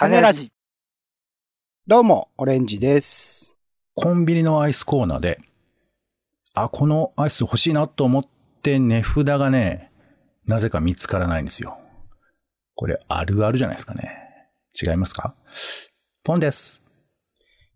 [0.00, 0.50] 種ラジ。
[1.86, 3.58] どうも、オレンジです。
[3.94, 5.38] コンビニのアイスコーナーで、
[6.54, 8.26] あ、このアイス欲しいなと思っ
[8.62, 9.92] て値札がね、
[10.46, 11.78] なぜか見つからないんですよ。
[12.76, 14.48] これあるあるじゃないですかね。
[14.82, 15.34] 違いますか？
[16.24, 16.82] ポンです。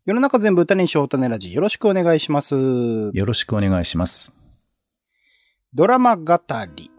[0.07, 1.53] 世の中全部歌にしよう種ラジ。
[1.53, 2.55] よろしくお願いします。
[2.55, 4.33] よろしくお願いします。
[5.75, 6.41] ドラマ語
[6.75, 6.91] り。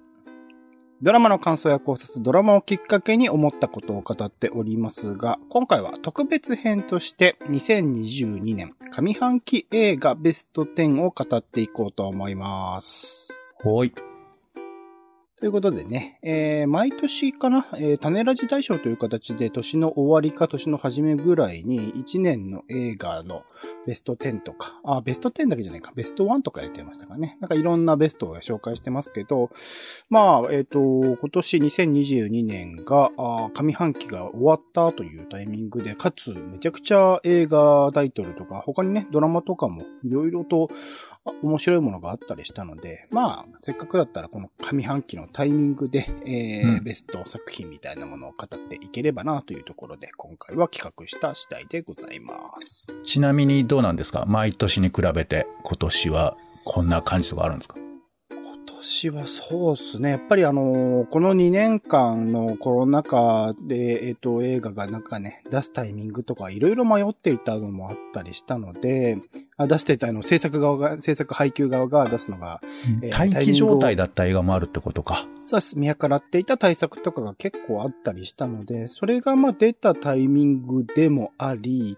[1.05, 13.39] ドラマの感想や考察、ドラマをきっかけに思ったことを語っておりますが、今回は特別編として2022年上半期映画ベスト10を語っていこうと思います。
[13.53, 13.93] ほい。
[15.45, 23.43] ということでね、えー、毎年かな、えー、種ラジ大賞という形で年の終わりか年の初めぐらいに1年の映画の
[23.85, 27.37] ベスト10とか、あ、ベスト10だけじゃないか、ベスト1とかやってましたかね。
[27.41, 29.51] なんかいろんなベストを紹介してますけど、
[30.09, 33.11] まあ、えっ、と、今年2022年が、
[33.53, 40.69] 上半期が終わったというタイミングで、かつめちゃくちゃ映画タイトルとか、他にね、ドラマとかもいろいろと
[41.41, 46.83] 面白いものがあったりしたので、まあ、せっかくだったらこの上半期のタイミングで、えーうん。
[46.83, 52.97] ベスト作品みたいなものを語っていければなというところで、今回は企画した次第でございます。
[53.03, 54.25] ちなみにどうなんですか？
[54.27, 57.75] 毎年に比べて今年はこんな感じとかあるんですか？
[58.67, 60.09] 今年はそうですね。
[60.09, 69.19] やっぱりあのーこの2年間のコロナ禍で、えっ、と、映画がなんかね、出すタイミングとかいろいろ迷っていたのもあったりしたので、
[69.57, 72.59] あ出していたあの、制作側が、制作配給側が出すのが、
[73.03, 75.27] えー待機状態だった映画もあるってことか。
[75.39, 75.77] そうです。
[75.77, 81.97] 見計らっていた対策とかが結構あったりしたので、それがまあ出たタイミングでもあり、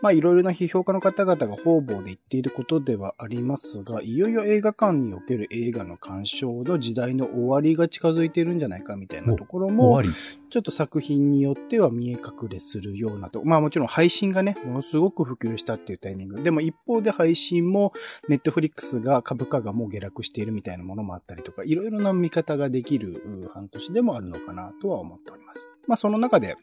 [0.00, 10.02] まあいろいろな批評家の方々が方々で言っていることではありますが、いよいよ映画館における映画の鑑賞の時代の終わりが近づいているんじゃないかみたいなところも。
[10.50, 13.44] ちょっと作品によっては見え隠れするようなと。
[13.44, 16.42] まあもちろん配信がね、ものすごく普及したっていうタイミング。
[16.42, 17.92] でも一方で配信も、
[18.28, 25.68] ネットフリックスが株価がもう下落しているみたいなものもあったりとか、いろいろな見方ができるう半年でもあるのかなとは思っております。
[25.86, 26.56] まあその中で、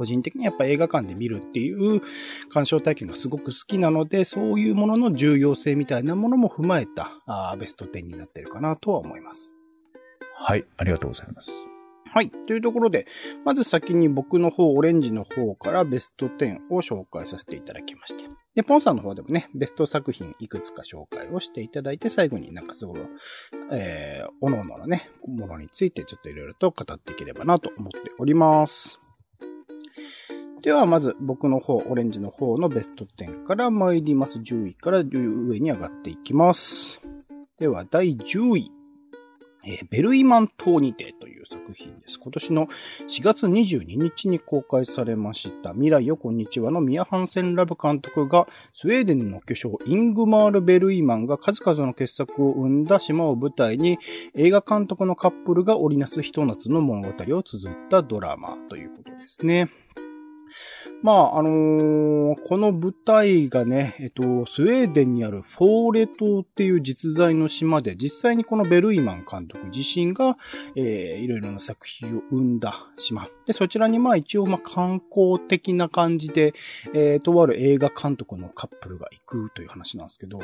[0.00, 2.00] 個人的にやっぱ映画館で見るっていう
[2.48, 9.56] 鑑賞体験がすごく好きなので、そういうものの重要性みたいなものも踏まえたあーベスト10になってるかなとは思います。
[10.36, 11.66] はい、ありがとうございます。
[12.06, 12.30] はい。
[12.30, 13.06] というところで、
[13.44, 18.24] まず先に僕の方、オレンジの方からベスト10を紹介させていただきまして。
[18.54, 22.94] で、ポンさんの方でもね、ベスト作品いくつか紹介をしていただいて、最後になんかその、
[23.70, 29.09] えー、おのおののね、ものについてちょっといろいろと語っていければなと思っております。
[30.62, 34.38] では、まず僕の方、オレンジの方のベスト10から参ります。
[34.38, 37.00] 10位から上に上がっていきます。
[37.58, 38.72] では、第10位。
[39.66, 42.18] えーベルイマン島にてという作品です。
[42.18, 42.66] 今年の
[43.08, 53.98] 4月22日に公開されました未来よこんにちはのミア・ハンセンラブ監督がスウェーデンの巨匠イングマール・ベルイマンが数々の傑作を生んだ島を舞台に
[54.34, 59.68] 映画監督のカップルが織りなすひと夏の物語を綴ったドラマということですね。
[61.02, 70.36] まあ、あのーこの舞台がね、えっと、スウェーデンにあるフォーレ島っていう実在の島で、実際にこのベルイマン監督自身が、
[70.76, 73.28] えーいろいろな作品を生んだ島。
[73.50, 76.54] で、そちらにまあ一応まあ観光的な感じで、
[76.94, 80.38] えーとある映画監督のカップルが行くという話なんですけど、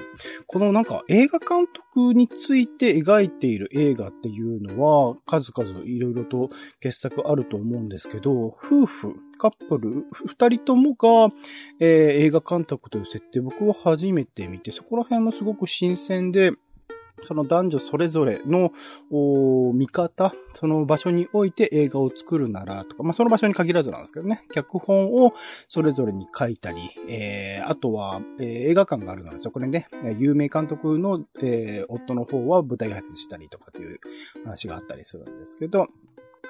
[0.49, 6.49] このなんか映画監督について描いている映画っていうのは、数々いろいろと
[6.81, 11.33] 傑作あると思うんですけど、夫婦、カップル、二人ともが、
[11.79, 16.51] えー映画監督という設定僕は初めて見て、そこら辺もすごく新鮮で、
[17.23, 18.73] その男女それぞれの
[19.73, 25.33] 見方、その場所において映画を作るならとか、まあその場所に限らずなんですけどね、脚本を
[25.69, 29.89] それぞれに書いたり、えーあとは、えー映画館があるので、そこでね、
[30.19, 34.01] 有名監督の、えー夫の方は舞台挨拶したりとかっていう
[34.45, 35.89] 話があったりするんですけど、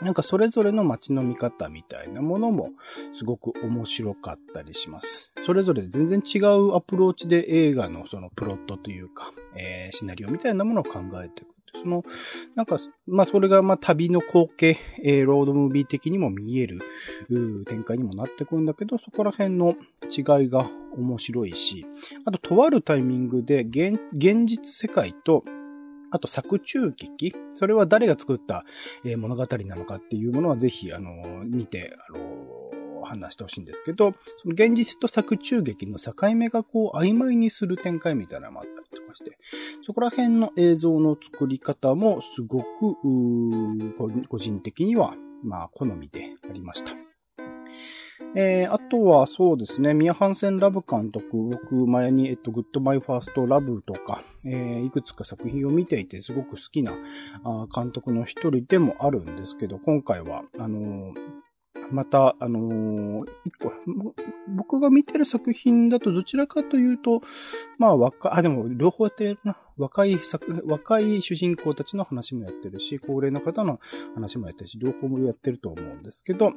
[0.02, 2.70] なんかそれぞれの街の見方みたいなものも
[3.14, 5.32] すごく面白かったりします。
[5.44, 11.56] それぞれ全然違うアプローチで映画のそのプロットというか、えーシナリオみたいなものを考えていく。
[11.82, 12.04] その、
[12.54, 16.80] なんか、まあそれがま旅の光景、えーロードムービー的にも見える
[17.66, 20.66] 展開にもなってくるんだけど、そこら辺の違いが
[20.96, 21.86] 面白いし、
[22.24, 25.44] あととあるタイミングで現現実世界と
[26.10, 27.34] あと作中劇？
[27.54, 28.64] それは誰が作った、
[29.16, 32.46] 物語なのかっていうものはぜひ、あの見て、あのー
[33.06, 39.38] 判断してほしいんですけど、その現実と作中劇の境目がこう曖昧にする展開みたいなのもあったりとかして、
[39.86, 42.66] そこら辺の映像の作り方もすごく、
[44.28, 45.14] 個人的には、
[45.44, 47.15] まあ、好みでありました。
[48.34, 56.92] えー、あとはそうですね、ミア・ハンセン・ラブ監督、僕前に、えっと、グッバイ・ファースト・ラブとか、えー、いくつか作品を見ていてすごく好きな
[57.44, 61.46] あ監督の一人でもあるんですけど、今回は、あのー
[61.90, 63.72] また、あのー、一個、
[64.56, 67.22] 僕が見てる作品だとどちらかというと、
[67.78, 69.56] まあ若、あ、でも両方やってるな。
[69.76, 73.78] 若い作、若い主人公たちの話もやってるし、高齢の方の
[74.14, 76.52] 話もやってるし、両方もやってると思うんですけど、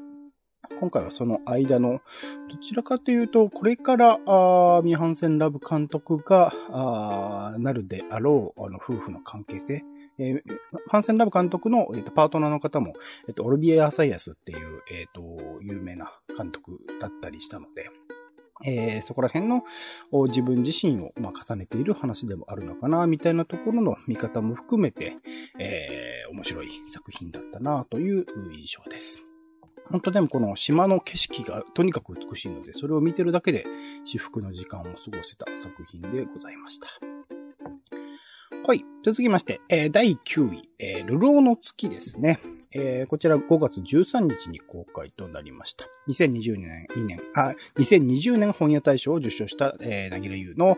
[0.79, 2.01] 今回はその間の、
[2.49, 9.83] どちらかというと、これから、あミハンセン・ラブ監督が、あなるであろう、あの、夫婦の関係性。
[10.19, 10.43] えー、
[10.89, 12.93] ハンセン・ラブ監督の、えーと、パートナーの方も、
[13.27, 17.89] えっ、ー、と、オルビエ・アサイアスっていう、えっ、ー、と、有名な監督だったりしたので、
[18.65, 19.63] えー、そこら辺の
[20.27, 25.15] 自分自身を、まあ、重ねている話でもあるのかな、みたいなところの見方も含めて、
[25.57, 29.28] えー、面白い作品だったな、という印象です。
[29.91, 33.65] 本当でもこの島の景色がとにかく美しいので、それを見てるだけで
[34.05, 36.87] 至福の時間を過ごせた作品でございました。
[38.65, 38.85] はい。
[39.03, 42.39] 続きまして、えー、第9位、えー、流浪の月ですね。
[42.71, 45.85] えー、こちら5月13日に公開となりました。
[46.07, 50.77] 2020年、2年、あ、2020年本屋大賞を受賞した、えー、なぎらゆうの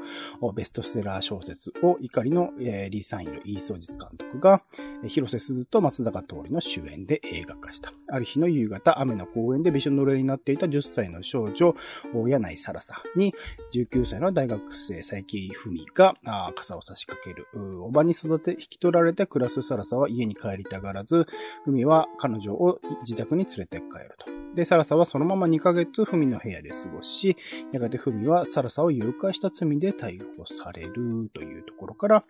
[0.53, 4.63] ベストセラー小説を怒りの、えー、リー・サインル、イーソージツ監督が、
[5.03, 7.91] えー、広瀬すずと松坂通りの主演で映画化した。
[8.07, 11.75] ある日の夕方、雨の公園でびしょ濡れになっていた10歳の少女、
[12.13, 13.33] 柳井サラサに、
[13.73, 17.47] 19歳の大学生、佐伯文が、あ傘を差し掛ける。
[17.81, 21.25] おばに育て、引き取られて暮らすサラサは家に帰りたがらず、
[21.65, 24.41] 文は彼女を自宅に連れて帰ると。
[24.55, 27.37] で、サラサはそのまま2ヶ月、フミの部屋で過ごし、
[27.71, 32.23] やがてフミはサラサを誘拐した罪で逮捕されるというところから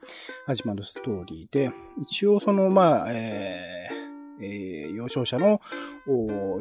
[0.45, 4.00] 始まるストーリーで、一応その、まあ、えー、
[4.42, 5.62] えー、幼少者の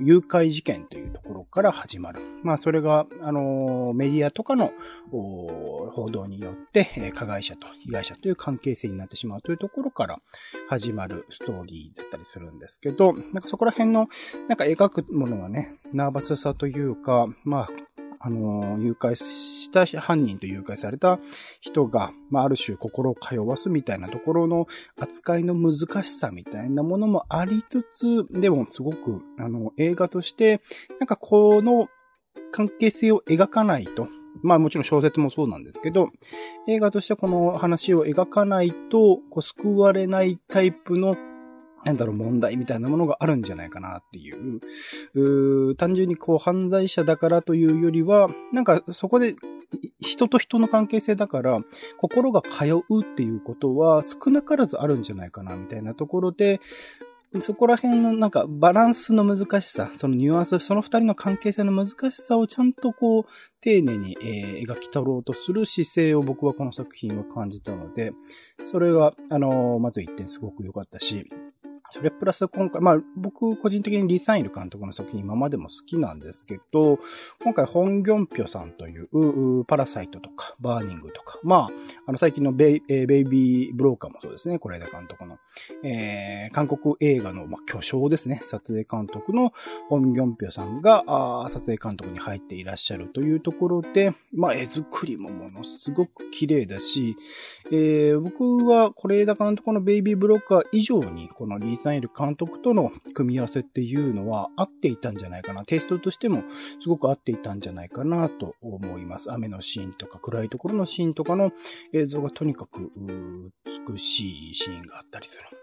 [0.01, 2.21] 誘拐事件というところから始まる。
[2.43, 4.73] まあ、それが、あのー、メディアとかの
[5.11, 10.21] 報道によって、え、加害者と被害者という関係性になってしまうというところから
[10.69, 14.09] 始まるストーリーだったりするんですけど、なんかそこら辺の、
[14.49, 17.69] なんか描くものはね、ナーバスさというか、まあ、
[18.23, 21.19] あの、誘拐した犯人と誘拐された
[21.61, 24.67] 人が、まあ、ある種心を通わすみたいなところの
[24.99, 30.61] 扱いの難しさみたいなものもありつつ、でもすごく、あの、映画として、
[30.99, 31.89] なんかこの
[32.53, 34.09] 関係性を描かないと、
[34.43, 36.11] まあもちろん小説もそうなんですけど、
[36.69, 41.17] 映画としてこの話を描かないと、こう救われないタイプの
[41.85, 44.61] なんだろう、問題みたいなものがあるんじゃないかなっていう、
[45.15, 49.37] う単純にこう犯罪者だからというよりは、なんかそこで
[50.01, 51.61] 人と人の関係性だから、
[51.99, 56.61] 心が通うっていうことは少なからずあるんじゃないかなみたいなところで、
[57.39, 63.25] そこら辺のなんかバランスの難しさ、そのニュアンス、その二人の関係性の難しさをちゃんとこう、
[63.61, 68.13] 丁寧に、えー、描き取ろうとする姿勢を僕はこの作品は感じたので、
[68.65, 71.25] それが、あのー、まず一点すごく良かったし、
[71.91, 76.99] それプラス今回、まあ僕個人的に李相日監督の作品今までも好きなんですけど、
[77.43, 81.69] 今回ホンギョンピョさんというパラサイトとかバーニングとか、まあ、
[82.07, 85.39] あの最近のベイ,、えー、ベイビーブローカーもそうですね、是枝監督の、
[85.85, 89.53] えー、韓国映画の、まあ、巨匠ですね、撮影監督の
[89.89, 97.17] ホンギョンピョさんがあ撮影監督に入っていらっしゃるというところで、まあ絵作りもものすごく綺麗だし、
[97.73, 105.65] えー、僕はこれ枝監督のベイビーブローカー以上にこのリサイル監督との組み合わせっていうのは合っていたんじゃないかな。
[105.65, 106.45] テイストとしても
[106.83, 109.33] すごく合っていたんじゃないかなと思います。
[109.33, 111.53] 雨のシーンとか暗いところのシーンとかの
[111.95, 112.93] 映像がとにかく
[113.89, 115.60] 美しいシーンがあったりする。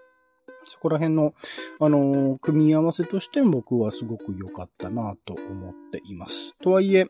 [0.67, 1.33] そこら辺の、
[1.79, 6.55] あのー、組み合わせとしても僕はすごく良かったなと思っています。
[6.61, 7.07] とはいえ、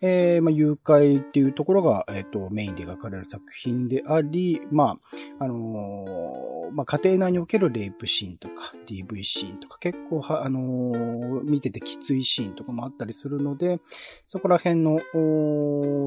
[0.00, 4.98] えー、まあ、誘拐っていうところが、えっ、ー、と、メインで描かれる作品であり、ま
[5.38, 13.80] あ、あのまあ、家庭内におけるレイプシーンとか、DV シーンとか、結構は、あの見ててきついシーンとかもあったりするので、
[14.26, 15.00] そこら辺の、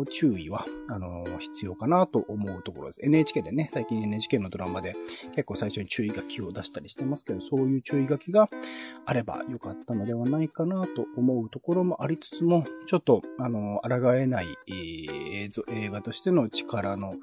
[0.09, 3.01] 注意は、あの必要かなと思うところです。
[3.03, 4.95] NHK でね、最近 NHK のドラマで
[5.33, 8.49] 結構最初に注意書きを出したりしてますけど、そういう注意書きが
[9.05, 17.15] あればよかったのではないかなと思うところもありつつも、ちょっと、あの、抗えない、映像、映画としての力の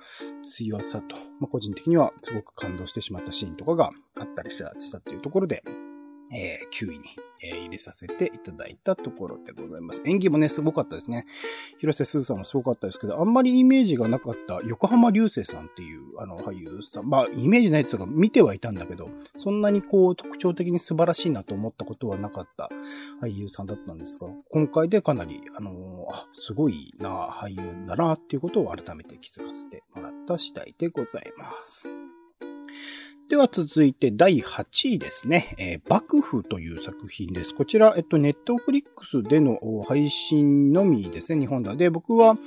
[0.42, 5.62] 強さと、まあ、個人的にはすごく感動してしまったシーンとかがあったりしたっていうところで、
[6.32, 7.04] えー、9位に、
[7.42, 10.02] えー、入れさせていただいたところでございます。
[10.04, 11.26] 演技もね、すごかったですね。
[11.78, 17.08] 広瀬すずさんもすごかったですけど、あんまりイメージがなかった横浜流星さんっていう、あの、俳優さん。
[17.08, 22.68] まあ、イメージないっていうか、見てはいたんだけど、そんなにこう、特徴的に素晴らしいなと思ったことはなかった
[23.20, 25.74] 俳優さんだったんですが、今回でかなり、あのー、
[26.12, 31.88] あ、すごいな、俳優だな、っていうことを改めて気づかせてもらった次第でございます。
[33.30, 35.54] では続いて第8位ですね。
[35.56, 37.54] えー、幕府という作品です。
[37.54, 41.76] こちら、えっと、ネットフリックスでの配信のみですね、日本では。
[41.76, 42.38] で、僕は、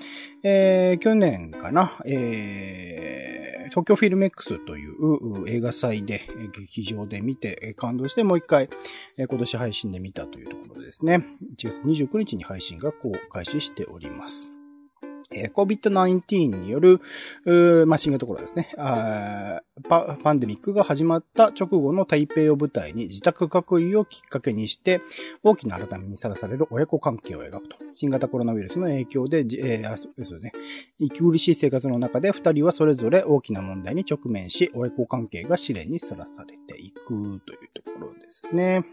[0.43, 6.19] えー、去年かな、えー、東京フィルメックスという映画祭で、
[6.51, 8.69] 劇場で見て感動してもう一回、
[9.17, 11.25] 今年配信で見たというところですね。
[11.55, 14.63] 1月29日に配信がこう開始しております。
[15.35, 16.99] えー、COVID-19 による、
[17.85, 18.69] まあ、新型コロナですね
[19.83, 20.17] パ。
[20.21, 25.01] パンデミックが始まった直後の台北を舞台に自宅隔離をきっかけにして、
[25.43, 27.77] 大きな改めにさらされる親子関係を描くと。
[27.91, 30.51] 新型コロナウイルスの影響で、えー、そうですね。
[30.99, 37.07] 息苦しい生活の中で二人はそれぞれ大きな問題に直面し、親子関係が試練にさらされていく
[37.45, 38.85] というところですね。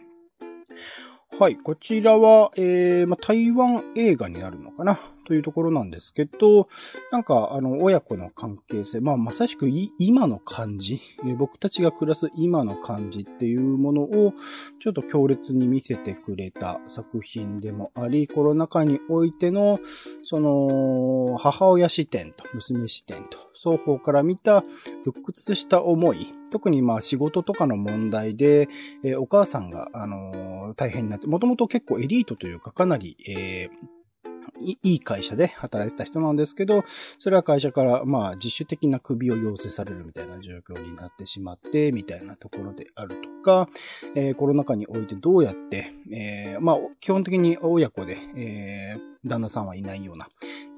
[1.38, 1.56] はい。
[1.56, 5.00] こちらは、えー、ま、台湾映画になるのかな
[5.30, 6.66] というところなんですけど、
[7.12, 11.00] なんか、あの、親子の関係性、まあ、まさしく今の感じ、
[11.38, 14.34] 僕たちが暮らす今の感じっていうものを、
[14.80, 19.78] ちょっと強烈に見せてくれた作品でもあり、コロナ禍においての、
[20.24, 24.64] その、母親視点と娘視点と、双方から見た
[25.06, 28.68] 鬱屈した思い、特にまあ仕事とかの問題で、
[29.04, 33.99] えー、お母さんが、あのー、大変になって、もともと結構エリートというかかなり、えー
[34.60, 36.84] いい会社で働いてた人なんですけど、
[37.18, 43.68] それは会社から、まあ、自主的な首を要請されるみたいな状況になってしまって、みたいなところであるとか、
[44.14, 50.28] えー、コロナ禍においてどうやって、えー、まあ、基本的に親子で、えー、旦那さんはいないような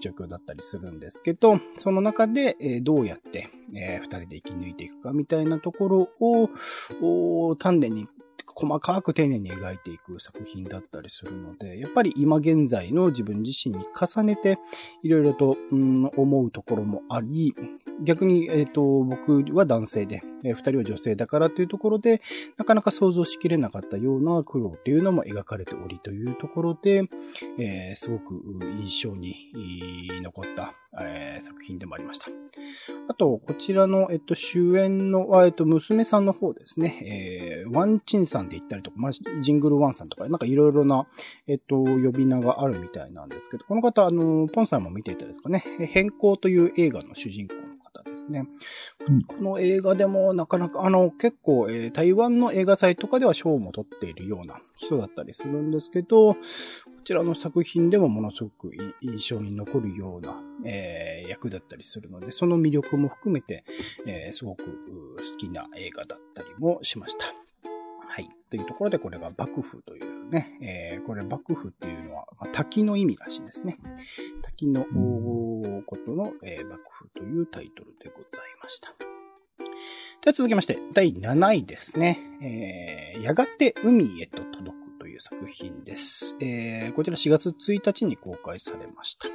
[0.00, 8.08] 状況だったりするんですけど、その中で、え、どうやって、えー、二人で生き抜いていくかみたいなところを、丹念に
[8.46, 14.58] 細かく丁寧に描いていく作品だったりするので、やっぱり今現在の自分自身に重ねて、
[15.02, 17.54] いろいろと、うん、思うところもあり、
[18.02, 22.20] 逆に、えっ、ー、と、僕は男性で、えー、二人は女性だからというところで、
[22.56, 27.04] なかなか想像しきれなかったような苦労っていうのも描かれておりというところで、
[27.58, 28.42] えー、すごく
[28.76, 29.50] 印象に
[30.22, 32.26] 残った、えー、作品でもありました。
[33.08, 41.06] あと、こちらの、えっと、主演の、えっと、娘さんの方ですね、えー、ワンチンさんで言ったりとか、まあ、ジングルワンさんとか、なんかいろいろな、
[41.46, 48.46] えっと、呼び名があるみたいなんですけど、この方、あの、ポンさんも見ていたですかね、変更という映画の主人公の方ですね。
[49.26, 56.40] この映画でもなかなか、あの、結構、えー、台湾の映画祭とかでは賞も取っているような人だったりするんですけど、こ
[57.04, 58.70] ちらの作品でもものすごく
[59.00, 63.64] 印象に残るような、えー、役だったりするので、その魅力も含めて、
[64.06, 67.51] えー、すごく好きな映画だったりもしました。
[68.12, 68.28] はい。
[68.50, 73.78] というところで、これが幕府というね、えー、これ幕府っていうのは、まあ、滝の意味らしいですね。
[74.42, 74.84] 滝の
[75.86, 78.90] ことの、えー、幕府というタイトルでございました。
[78.90, 79.64] で
[80.26, 82.18] は続きまして、第7位ですね。
[82.42, 84.81] えー、やがて海へと届く
[85.12, 86.36] いう作品です。
[86.40, 89.28] えー、こちら4月1日に公開されました。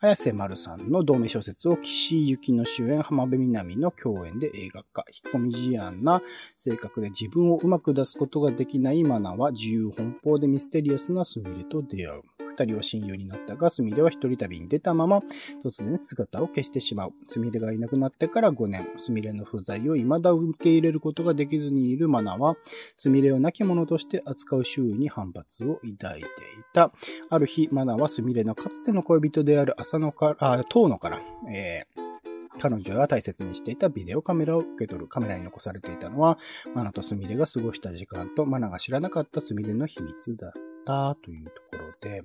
[0.00, 5.04] 綾瀬丸さんの同名小説を岸由紀の主演浜辺美波の共演で映画化。
[5.08, 6.22] 引っ込み思案な
[6.56, 12.37] 性格で自分をうまく出すことができないマナは自由奔放でミステリアスなスミレと出会う。
[12.58, 15.18] 二人は親友になったが、スミレは一人旅に出たまま、
[15.64, 17.12] 突然姿を消してしまう。
[17.24, 22.56] スミレがいなくなってから5年、スミレの不在を未だ受け入れることができずにいるマナは、
[22.96, 26.28] スミレを亡き者として扱う周囲に反発を抱いてい
[26.72, 26.92] た。
[27.30, 31.20] ある日、マナはスミレのかつての恋人である浅野から、あ、遠野から、
[31.52, 32.08] えー
[32.58, 36.38] 彼女が大切にしていたビデオカメラを受け取るカメラに残されていたのは、
[36.74, 40.52] マナとスミレが過ごした時間とマナが知らなかったスミレの秘密だっ
[40.88, 42.22] たというところで、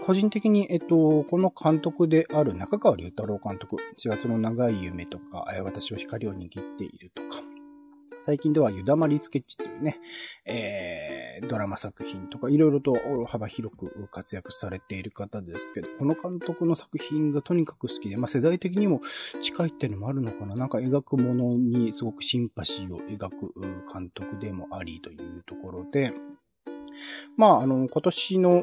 [0.00, 7.42] 個人的に、えっと、この監督である中川隆太郎監督、4月の長い夢とか、私は光を握っているとか、
[8.20, 10.00] 最近ではユダマリスケッチというね、
[10.46, 12.94] えー、ドラマ作品とかいろいろと
[13.26, 19.02] 幅広く活躍されている方ですけど、この監督の作品がとにかく好きで、まあ世代的にも
[19.42, 20.54] 近いっていうのもあるのかな。
[20.54, 23.52] なんか描くものにすごくシンパシーを描く
[23.92, 26.14] 監督でもありというところで、
[27.36, 28.62] まあ、あの、今年の、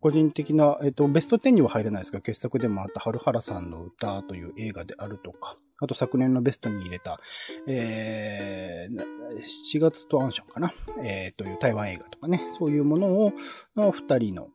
[0.00, 7.20] 個人的な、えっと、ベスト10には入れないですが、傑作でもあった春原さんの歌という映画であるとか、あと昨年のベストに入れた、
[7.66, 10.72] えー、7月とアンションかな、
[11.04, 13.32] えー、という台湾映画とかね、そういうものを、
[13.76, 14.48] の二人の、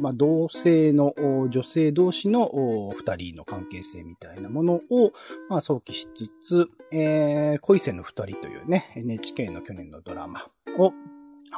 [0.00, 1.14] まあ、同性の
[1.48, 2.50] 女性同士の
[2.94, 5.12] 二人の関係性みたいなものを、
[5.48, 10.92] まあ、想起しつつ、えー、恋せの二人というね、NHK の去年のドラマを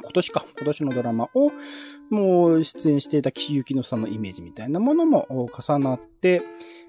[0.03, 1.53] 今年か、今年のドラマを、
[2.11, 6.43] もう出演していた岸由紀乃さんのイメージみたいなものも重なって、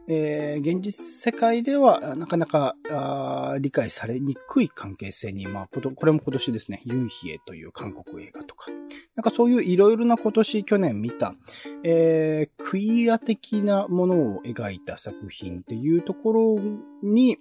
[0.07, 2.75] えー、現実世界ではなかなか
[3.59, 8.71] 理解されにくい関係性に、まあ、これも今年ですね、ユンヒエという韓国映画とか、
[9.15, 11.33] なんかそういういろいろな今年去年見た、
[11.83, 16.59] えー、クイア的なものを描いた作品っていうところ
[17.03, 17.37] に、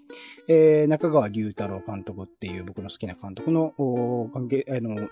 [0.48, 3.72] えー、中川隆太郎監督っていう僕の好きな監督の
[4.32, 5.08] 関係、あの、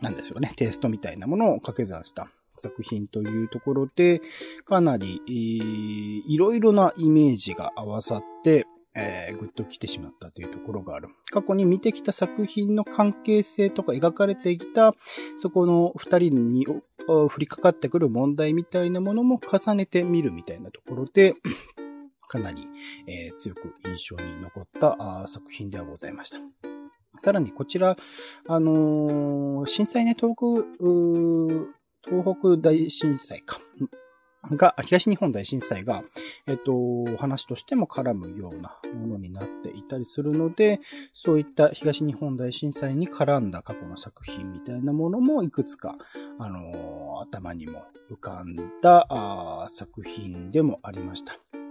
[0.00, 4.20] なんですよね、テイストみたいなものを掛け算した作品というところで、
[4.64, 11.08] かなり、えー、いろいろなイメージが合わさって、えー、ぐっと来てしまったというところがある。
[11.32, 14.94] 過去に見てきた作品の関係性とか描かれてきた、
[15.36, 21.34] そこの二人に降りかかってくる問題みたいなものも重ねてみるみたいなところで、
[22.28, 22.62] かなり、
[23.06, 26.38] えー、強く印象に残った作品ではございました。
[27.18, 27.96] さらにこちら、
[28.48, 30.44] あのー、震災ね、東北、
[32.08, 33.60] 東北大震災か。
[34.50, 36.02] が、東日本大震災が、
[36.46, 40.80] えっと、お話としても絡むようなものになっていたりするので、
[41.14, 45.96] そういった東日本大震災に絡んだ過去の作品みたいなものもいくつか、
[46.38, 51.63] あの頭にも浮かんだ作品でもありました。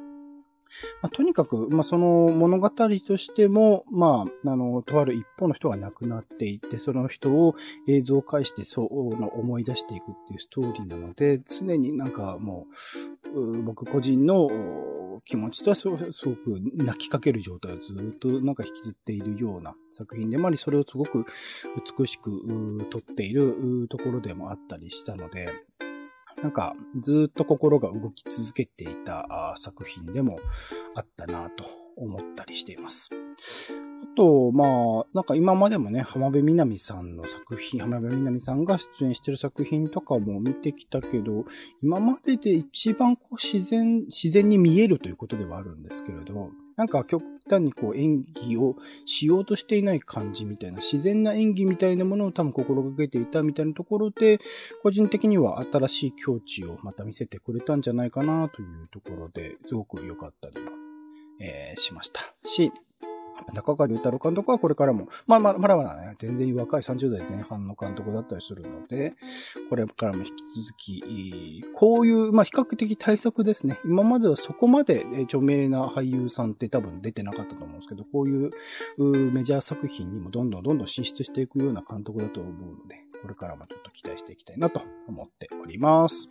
[1.01, 7.55] まあ、とにかく、まあ、その物語としても、まあ、あの、とある一方の人が亡くなっていて、その人を
[7.87, 12.67] 映像を介してそうの思い出していくっていうストーリーなので、常になんかも
[13.33, 16.11] う、僕個人の気持ちとはすごく
[16.75, 21.25] 泣きかける状態をずっとなんか引きずっているような作品でもあり、それをすごく
[21.97, 25.49] 美しく撮っているところでもあったりしたので、
[26.43, 30.39] なんか、ずっと心が動き続けていた作品でも
[30.93, 31.63] あったなと
[31.97, 33.09] 思ったりしています。
[34.03, 41.45] あと、まあ、なんか今までもね、浜辺美波さんの作品、浜辺美波さんが出演してる作品とかも見てきたけど、
[41.81, 54.39] 今までで一番こう自然、自然に見えるということではあるんですけれど、なんか極端にこう演技をしようとしていない感じみたいな、自然な演技みたいなものを多分心がけていたみたいなところで、
[54.81, 60.82] 個人的には新しい境地をまた見せてくれたんじゃないかなというところで、すごく良かったりも、
[61.39, 62.71] えー、しましたし、
[63.53, 69.15] 中川隆太郎監督はこれからも、まあまあ、まだまだね、全然若い30代前半の監督だったりするので、
[69.69, 70.29] これからも引き
[70.61, 73.79] 続き、こういう、まあ比較的対策ですね。
[73.85, 78.51] 今まではそこまで著名な俳優さんって多分出てなかったと思うんですけど、こういう
[79.31, 86.29] メジャー作品にもどんどんどんどん進出していくような監督だと思うので、これからもちょっと期待していきたいなと思っております。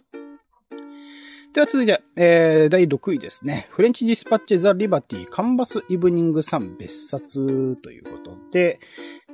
[1.53, 3.67] では続いて、えー、第6位ですね。
[3.69, 8.81] フレンチディスパッチザ・リバティカンバス・イブニング・サン別冊ということで、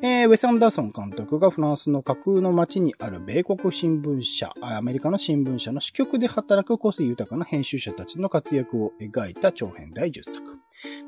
[0.03, 10.57] えー、ウェス・アンダーソン監督がフランスの架空の街にある米国新聞社、アメリカの新聞社の支局で働く個性豊かな編集者たちの活躍を描いた長編第10作。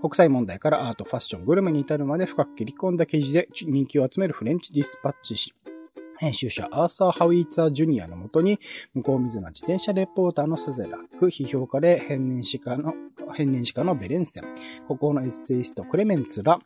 [0.01, 5.53] 国際問題からアート、ファッション、グルメに至るまで深く切り込んだ記事で人気を集めるフレンチディスパッチ誌。
[6.21, 8.61] 編集者アーサー・ハウィーツァー・ジュニアのもとに、
[8.93, 12.93] 向こう水な自転車レポーターのサゼラック、批評家で変年史家の、
[13.33, 14.45] 変年史家のベレンセン、
[14.87, 16.59] 国王のエッセイストクレメンツら、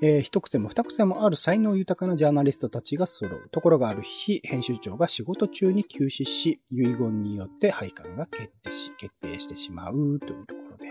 [0.00, 3.50] えー、一癖も二癖もある才能豊かなジャーナリストたちが揃う。
[3.50, 10.88] ところがある日、編集長が仕事中に休止し、遺言によって廃刊が決定し、決定してしまうというところで。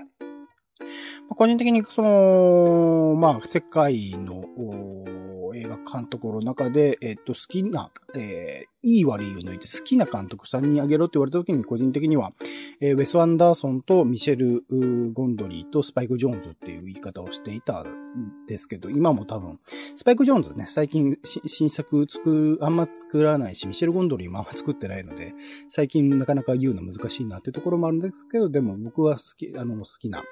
[1.30, 4.44] 個人的にその、まあ、世界の、
[5.56, 12.34] 映画監督の中で、えっと、好きな、えー、いい悪いを抜いて好きな監督さんにあげろって言われた時に個人的には、
[12.80, 14.64] えー、ウェス・アンダーソンとミシェル・
[15.14, 19.60] ゴンドリーとスパイク・ジョーンズっていう言い方をしていたんですけど、今も多分、
[19.96, 25.34] スパイク・ジョーンズね、最近新作作、あんま作らないし、ミシェル・ゴンドリーもあんま作ってないので、
[25.70, 30.24] 最近なかなか言うの難しいなっていうところもあるんですけど、でも僕は好き、あの、好きな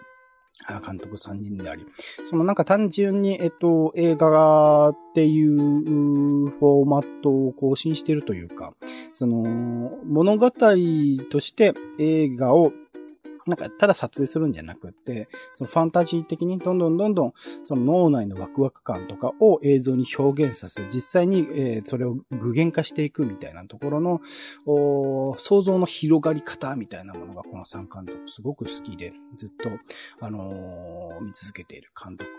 [0.85, 1.85] 監督3人であり、
[2.29, 8.73] そのなんか単純に、えっと、映画っていうフォーマットを更新してるというか、
[9.13, 12.73] その、物語として映画を
[13.49, 17.33] なんか、ただ撮影するんじゃなくって、そのファンタジー的にどんどんどんどん、
[17.65, 24.21] その脳内のワクワク感とかを映像に表現させ、実際に、え、それを具現化していくみたいなところの、
[25.37, 29.69] 想像の広がり方みたいなものがこの3監督すごく好きで、ずっと、
[30.21, 32.29] あの、見続けている監督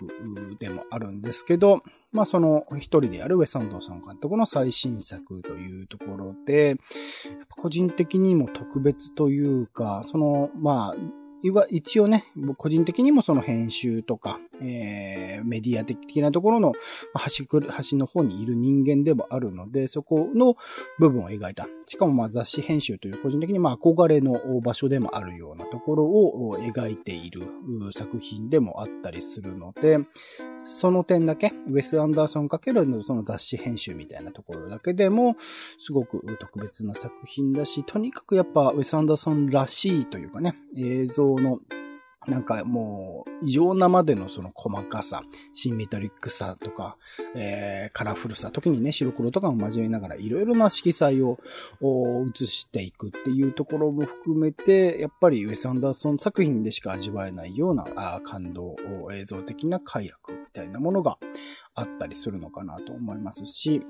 [0.58, 6.76] でもあるんですけど、まあその一人であるウェサンドさん監督の最新作というところで、
[7.48, 11.19] 個人的にも特別というか、その、まあ、
[11.70, 12.24] 一応ね、
[12.56, 16.72] 個人的にもその編集とか、えー、メディア的なところの
[17.14, 20.56] 端くる、端の方にいる人間でもあるので、そこの
[20.98, 21.66] 部分を描いた。
[21.86, 27.42] しかもまあ雑誌編集という個人的にまあ憧れの場所でもあるようなところを描いている
[27.92, 29.98] 作品でもあったりするので、
[30.60, 41.60] その点だけ、ウェス・アンダーソンかけるその雑誌編集みたいなところだけでも、すごく特別な作品だし、とにかくやっぱウェス・アンダーソンらしいというかね、映像の
[42.28, 45.22] なんかもう、異常なまでのその細かさ、
[45.54, 46.98] シンメトリックさとか、
[47.34, 51.38] えー、カラフルさ、時にね、白黒とかも交えながら、いろいろな色彩を
[51.80, 58.76] 映していくっていうところも含めて、やっぱりウェス・アンダーソン作品でしか味わえないようなあ感動、
[59.12, 61.16] 映像的な快楽みたいなものが
[61.74, 63.82] あったりするのかなと思いますし、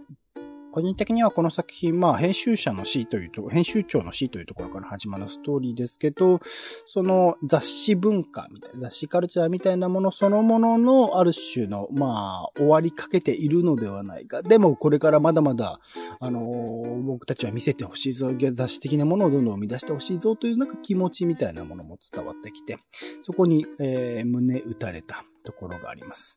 [0.73, 6.41] 個人的にはこの作品、まあ、編集者の C というと、編集長の C というところから始まるストーリーですけど、
[6.87, 14.43] その雑誌文化みたいな、雑誌カルチャーみたいなものそのもののある種の、まあ、終わりかけているのではないか。
[14.43, 15.81] でも、これからまだまだ、
[16.21, 22.77] あのー、僕たちは見せてほしいぞ、雑誌的なものをどんどん生み出してほしいぞというなんか気持ちみたいなものも伝わってきて、
[23.23, 26.37] そこに、えー、胸打たれたところがあります。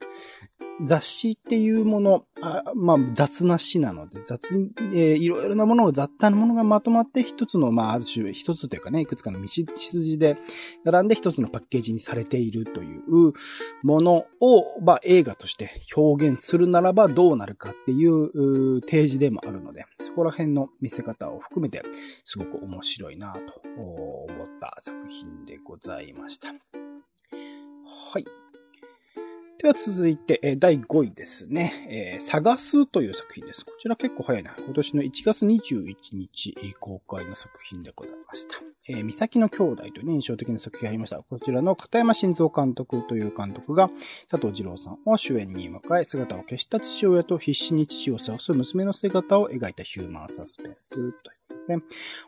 [0.81, 4.55] 雑誌っていうもの、あまあ雑な詩なので、雑、
[4.93, 10.37] えー、いろいろなものが雑多なものがまとまって一つの、まあある種、一つというかね、いくつかの道筋で
[10.83, 13.33] 並んで一つのパッケージにされているという
[13.83, 21.83] ものを、まあ映画として表現するならばどうなるかっていう提示でもあるので、そこら辺の見せ方を含めて
[22.25, 26.47] すごく面白いなと思った作品でございました。
[26.47, 28.42] はい。
[29.63, 31.71] では続いて、第5位ですね。
[31.89, 33.63] えー、探すという作品です。
[33.63, 34.53] こちら結構早いな。
[34.59, 38.57] 今年の1月21日公開の作品でございました。
[38.89, 41.23] えー、三崎の兄弟という、印象的な作品がありました。
[41.23, 43.89] こちらの片山晋三監督という監督が
[44.29, 51.13] 佐藤二郎さんを主演に迎え、姿を消した父親と必死に父を探す娘の姿を描いたヒューマンサスペンスという
[51.55, 51.77] ですね。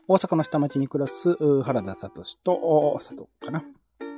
[0.08, 3.66] 大阪の下町に暮らす原田聡と佐藤かな。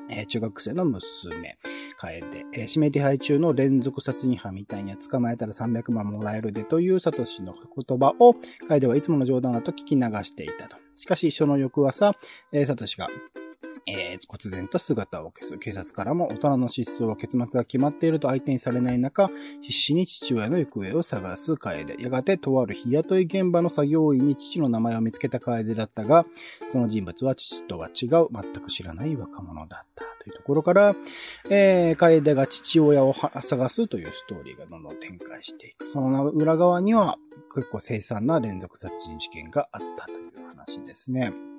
[0.09, 1.57] えー、中学生の娘。
[1.97, 8.35] 楓、えー、指名手配中の連続殺人犯みたいに捕まえたら300万もらえるでというサトシの言葉を、
[8.67, 10.77] 楓はいつもの冗談だと聞き流していたと。
[10.95, 12.13] しかし、その翌朝、
[12.51, 13.07] えー、サトシが
[13.87, 15.57] えー、忽然と姿を消す。
[15.57, 19.29] 警察からも大人の失踪は結末が決まっていると相手にされない中、
[19.61, 21.95] 必死に父親の行方を探す楓。
[21.97, 26.25] やがてとある日雇い現場の作業員に父の名前を見つけた楓だったが、
[26.69, 30.95] その人物は父とは違う、全く知らない若者だったというところから、
[31.49, 35.87] えー、楓が父親を探すというストーリーがどんどん展開していく。
[35.87, 37.17] その裏側には
[37.55, 41.56] 結構凄惨な連続殺人事件があったという話ですね。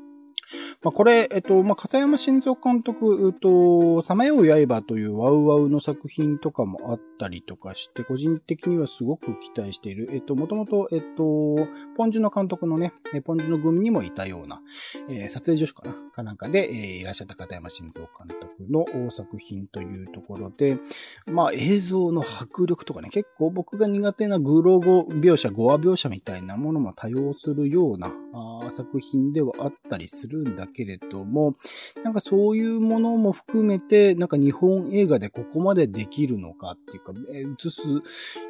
[0.83, 10.09] まあ、これ、えっと、まあ、片山晋三監督、えっと、さまよう刃というワウワウの作品とかもあったりとかして、個人的にはすごく期待している。
[10.13, 12.93] えっと、もともと、えっと、ポンジュの監督のね、
[13.25, 14.61] ポンジュの組にもいたような、
[15.09, 20.79] えー、撮影助手かなかなんかで、えー、いらっしゃった片山晋三監督の作品というところで、
[21.27, 31.55] まあ、映像の迫力とかね、結構僕が苦手なグロ語描写、語話描写みたいなものも多用するようなあ作品ではあったりするんだけれども、
[32.03, 37.83] なんかそういうものも含めて、なんか日本映画でここまでできるのかっていうか、え映す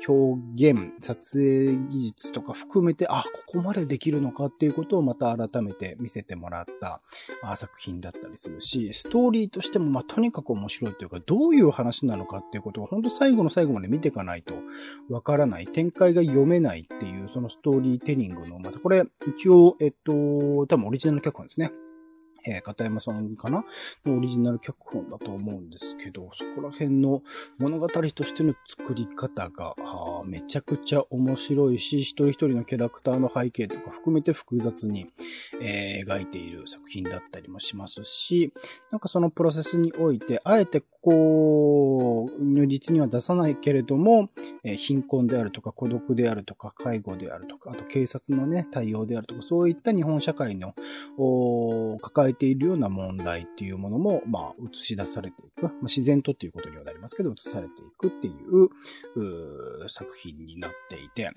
[0.08, 7.02] 表現、撮影技術とか含めて、あ、ここまでできるのかっていうことをまた改めて見せてもらった
[7.42, 14.54] あ作品だったりするし、ストーリーとしてもまあとにかく面白いというか、どういう話なのかっていうことを本当最後の最後まで見ていかないと
[15.10, 20.12] わからない、展開が読めないっていうそのストーリーテリングの、またこれ一応、えっと、
[20.66, 21.72] 多分オリジナルの脚本ですね。
[22.48, 23.64] えー、片山さんかな？
[24.06, 27.22] のオリジナル脚本だと思うんですけど、そこら辺の
[27.58, 29.74] 物語としての作り方が、
[30.24, 35.06] めちゃくちゃ面白いし、一人一人のキャラクターの背景とか含めて複雑に、
[35.60, 38.52] えー、描いている作品だったりもしますし、
[38.90, 44.30] なんかそのプロセスにおいて、あえてこう、如実には出さないけれども、
[44.64, 50.74] えー、貧困であるとか孤独であるとか介護であるとか、あと警察のね、対応であるとか、そういった日本社会の
[52.00, 55.62] 抱えているような問題っていうものも、まあ、映し出されていく。
[55.62, 58.68] まあ、自然とっていうことにはなりますけど、映されていくっていう
[59.14, 61.30] う作品になっていて、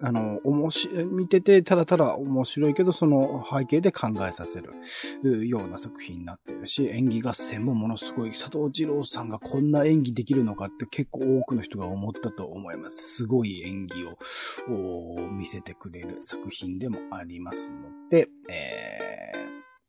[0.00, 13.16] あの、面白い、見てて、ただただ面白いけど、その背景で考えさせるような作品になっているし、演技合戦もものすごい、佐藤二郎さんがこんな演技できるのかって結構多くの人が思ったと思います。
[13.16, 19.32] すごい演技を見せてくれる作品でもありますので、え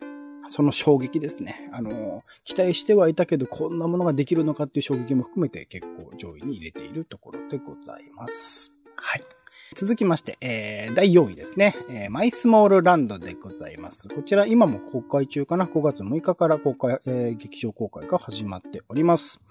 [0.01, 1.69] ー、その衝撃ですね。
[1.73, 8.71] あの、期待してはいたけど、こんなものができるのかっていう衝撃も含めて結構上位に入れているところでございます。
[8.95, 9.23] はい。
[9.75, 11.75] 続きまして、えー、第4位ですね。
[11.89, 14.07] えー、マイスモールランドでございます。
[14.07, 19.41] こちら今も公開中かな ?5 月6日から公開、えー、劇場公開が始まっております。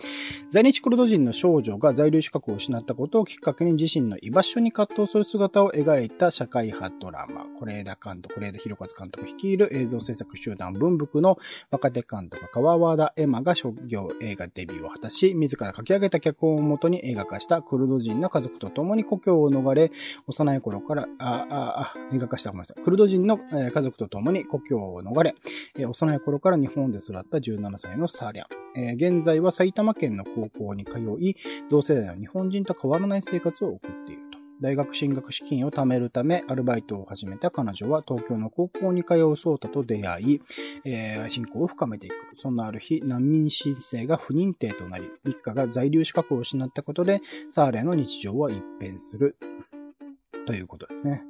[0.51, 7.47] 在日クルド人の少女が在留資格を失ったことをきっかけに自身の居場所に葛藤する姿を描いた社会派ドラマ。
[7.61, 11.39] 是枝監督、是枝博和監督率いる映像制作集団文福の
[11.71, 19.91] 若手監督川和田エマが商業映画デビューを果たし、自ら書き上げた脚本をもとに映画化したクルド人の家族と共に故郷を逃れ、
[20.27, 22.83] 幼い頃から、あ、あ、あ、映画化したごめんなさい。
[22.83, 25.35] クルド人の、家族と共に故郷を逃れ、
[25.79, 28.95] 幼い頃から日本で育った17歳のサーリャン。
[28.95, 31.37] 現在は埼玉県の高校に通い、
[31.71, 34.37] 同世代の日本人と変わらない生活を送っていると。
[34.61, 40.41] 大学進学資金を貯めるため、アルバイトを始めた彼女は東京の高校に通うソータと出会い、
[40.85, 42.15] えー、信仰を深めていく。
[42.37, 49.37] そんなある日、難民申請が不認定となり、一家が在留資格を失ったことで、サーレの日常は一変する。
[50.47, 51.23] ということですね。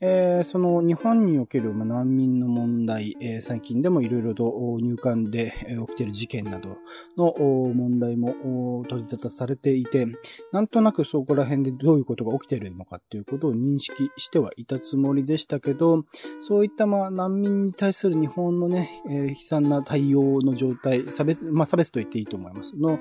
[0.00, 5.52] えー、その日本における難民の問題、えー、最近でもいろいろと入管で
[5.88, 6.76] 起きている事件など
[7.16, 7.34] の
[7.74, 10.06] 問題も取り沙汰されていて、
[10.52, 16.04] なんとなくそこら辺でどういうことが起きているのかっていうことを認識してはいたつもりでしたけど、
[16.40, 22.76] そういったまあ難民に対する日本のね、えー、悲惨な対応の状態、差別、まあ差別と言っていいと思います。
[22.76, 23.00] の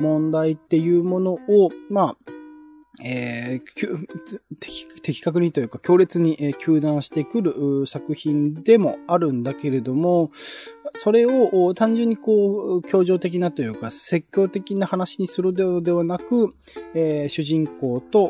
[0.00, 2.32] 問題っていうものを、まあ、
[3.02, 4.06] えー、
[5.02, 10.30] 的確にというか強烈に、えー、球団してくる作品でもあるんだけれども、
[10.96, 16.54] それを単純にこう、協情的なというか、説教的な話にするのではなく、
[16.94, 18.28] えー、主人公と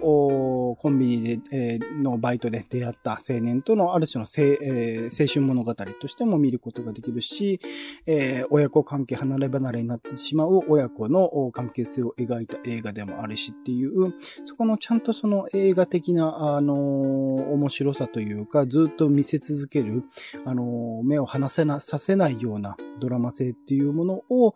[0.81, 7.61] コンビニで、えー、のバイトで出会った青年とのある種の青,、えー、青春物語としても見ることができるし、
[8.07, 14.15] えー、親子関係離れ離れになってしまう親子の関係性を描いた映画でもあるしっていう、
[14.55, 20.05] そこのちゃんとその映画的な、あの、面白さというか、ずっと見せ続ける、
[20.45, 24.55] あの、目を離せな、させないようなドラマ性っていうものを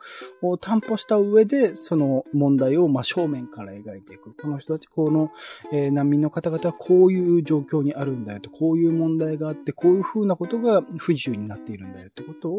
[0.59, 4.35] 担保した上で、その問題を真正面から描いていく。
[4.35, 5.33] この人たち、この、
[5.73, 12.51] えー、難民の方々はこういう状況にあるんだよと、こういう問題があって、こういう風なことが不自由になっているんだよってこと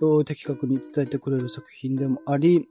[0.00, 2.70] を的確に伝えてくれる作品でもあり、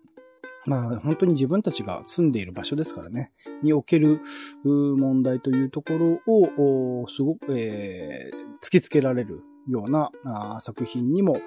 [0.66, 3.32] まあ、本当に自分たちが住んでいる場所ですからね、
[3.64, 4.22] における
[4.64, 10.12] 問題というところを、すごく、えー、突きつけられるような
[10.60, 11.40] 作品にも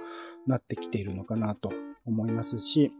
[0.46, 1.70] なってきているのかなと
[2.06, 2.90] 思いますし、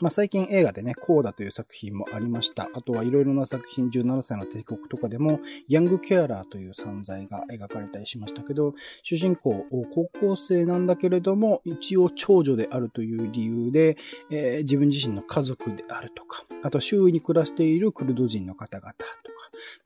[0.00, 2.68] まあ、最近映画でね、コーダという作品もありました。
[2.74, 13.96] あとはいろいろな作品、17歳の帝国とかでも、ヤングケアラーという存在が描かれたりしましたけど、主人公、高校生なんだけれども、一応長女であるという理由で、
[14.30, 19.12] えー、自分自身の家族であるとか、あと周囲に暮らしているクルド人の方々とか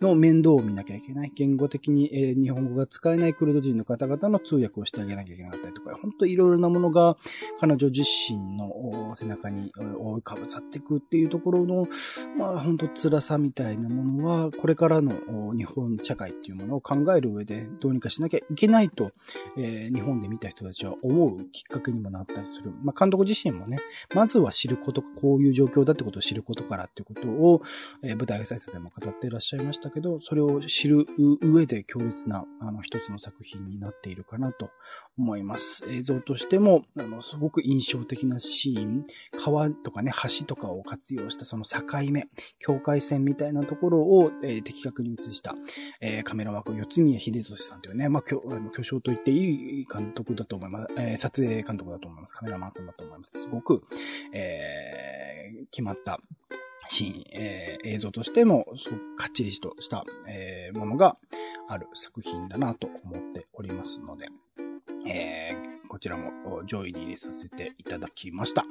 [0.00, 1.32] の面倒を見なきゃいけない。
[1.34, 7.16] 言語的に、えー、日本語が使えないクルド人の方々の通訳をしてあげなきゃいけなかったりとか、本当いろいろなものが
[7.60, 11.86] 彼女自身の背中に覆いかぶさっていくっていうところの、
[12.36, 19.12] まあ本当辛さみたいなものは、これからの日本社会っていうものを考える上でどうにかしなきゃいけないと、
[19.56, 22.72] えー、日本で見た人たちは思うきっかけにもなったりする。
[22.82, 23.78] まあ監督自身もね、
[24.14, 27.62] まずは知ること、こういう状況だってことを知ることからっていうことを、
[28.02, 31.06] えー、舞台挨拶でも語っていらっしゃいましたけど、それを知る
[31.40, 34.70] 上で強烈な、あの、一つの作品になっているかなと
[35.18, 35.84] 思います。
[35.88, 39.06] 映像としても、あの、すごく印象的なシーン、
[39.38, 41.81] 川ととかね、橋とかを活用したその境
[42.12, 42.29] 目、
[42.61, 45.57] 境界線みたいなところを、えー、的確に映した、
[46.00, 48.40] えー、カメラワーク、四宮秀俊さんというね、まあ、巨
[48.72, 50.94] 巨匠と言っていい監督だと思います。
[50.96, 52.35] えー、撮影監督だと思います。
[52.35, 53.42] カメラマンさんだと思います。
[53.42, 53.83] すごく、
[54.33, 56.20] えー、決まった
[56.88, 61.16] シーン、えー、映像としても、すごくかっちりとした、えー、ものが
[61.68, 64.29] ある作品だなと思っておりますので、
[65.09, 68.64] えー、こちらも上位に入れさせていただきました。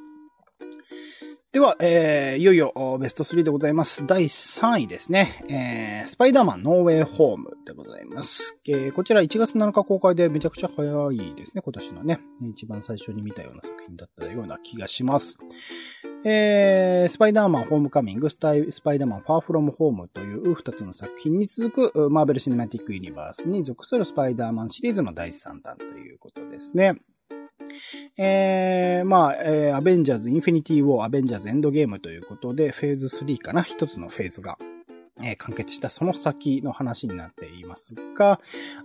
[1.52, 4.06] では、えー、いよいよベスト3でございます。
[4.06, 5.44] 第3位ですね。
[5.50, 8.56] えー、スパイダーマンノーウェイホームでございます。
[8.68, 12.20] えー、こちら1月7日公開でめちゃくちゃ早いですね、今年のね。
[12.52, 15.40] 一番最初に見たような作品だったような気がします。
[16.24, 27.00] えー、スパイダーマンホームカミング、スパイダーマンファーフロムホームという2つの作品に続くマーベルシネマティックユニバースに属するスパイダーマンシリーズの第3弾ということですね。
[28.18, 33.62] えー、まあ、えー、アベンジャーズ、インフィニティ・ウォー、アベンジャーズ・エンドゲームということで、フェーズ3かな？
[33.62, 34.58] 一つのフェーズが
[35.22, 38.40] えー、完結したその先の話になっていますが、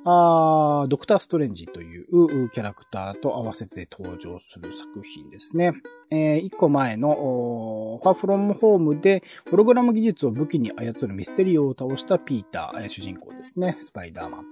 [0.04, 5.72] あドクター・ストレンジというキャラクターと合わせて登場する作品ですね。
[6.10, 13.76] えー、一個前の、ファーフロムホームで、ホログラム技術を武器に操るミステリオを倒したピーター、え、主人公ですね。
[13.80, 14.44] スパイダーマン。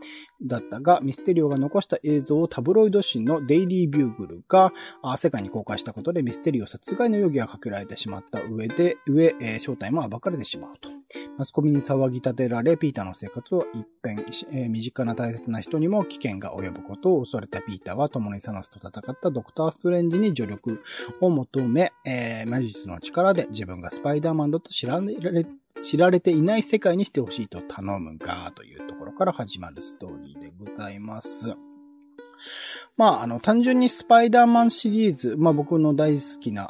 [0.43, 10.89] だったが、ミステリオが残した映像をタブロイド紙のデイリービューグルが、あ世界に公開したことでミステリオ殺害の容疑がかけられてしまった上で、上、えー、正体も暴かれてしまうと。
[11.39, 14.19] マスコミに騒ぎ立てられ、ピーターの生活を一変、
[14.53, 20.83] えー、身近な大切な人にも危険が及ぶことを恐れたピーターは共にサノスと戦ったドクター・ストレンジに助力
[21.21, 25.17] を求め、えー、魔術の力で自分がスパイダーマンだと知られ、
[25.81, 31.55] 知られていない世界にしてほしいと頼むが、というところから始まるストーリーでございます。
[32.97, 36.69] まあ、あの、単純にスパイダーマンシリーズ、まあ僕の大好きな、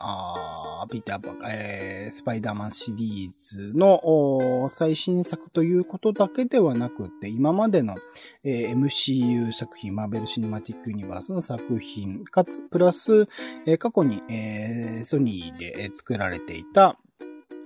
[0.82, 7.94] あピーターパー、えー、スパイダーマンシリーズの最新作ということだけではなくて、今までの、
[8.42, 13.28] えー、MCU 作品、マーベル・シネマティック・ユニバースの作品、かつ、プラス、
[13.64, 16.98] えー、過去に、えー、ソニーで作られていた、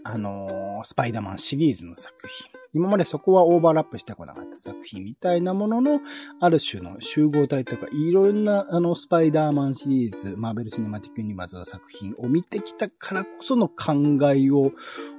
[0.05, 2.66] あのー、スパイダーマンシリーズの作品。
[2.77, 6.01] 今までそこはオーバーラップしてこなかった作品みたいなものの、
[6.41, 13.95] ある種の集合体とか、いろんな、あの、スパイダーマンシリーズ、マーベル・シネマティック・ユニバーズの作品を見てきたからこその考
[14.31, 14.73] えを、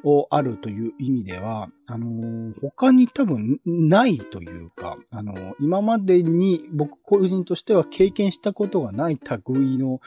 [0.03, 10.01] をあるという意味では、あの他に多分ないというか、あの今までに僕個人としては経験したことがない類の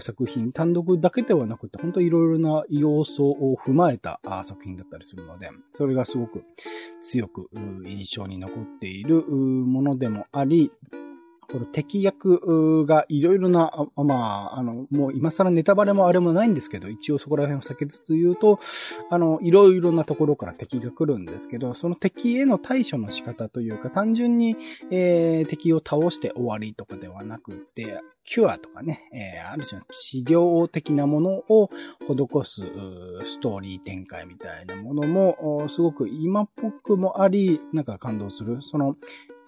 [0.00, 6.44] 作品、単独だけではなくて、本当いろいろな要素を踏まえた作品だったりするので、それがすごく
[7.00, 7.48] 強く
[7.86, 10.70] 印象に残っているものでもあり、
[11.50, 18.58] この敵役がいろいろな、まあ、あの、もう今更ネタバレもあれもないんですけど、一応そこら辺を避けつつ言うと、
[19.10, 24.56] あの、いろいろなところから敵が来るんですけど、その敵への対処の仕方というか、単純に、
[24.90, 32.62] えー、敵を倒して終わりとかではなくて、キュアとかね、えー、ある種の治療的なものを施す
[33.24, 38.60] ストーリー展開みたいなものも、すごく今っぽくもあり、なんか感動する。
[38.60, 38.96] その、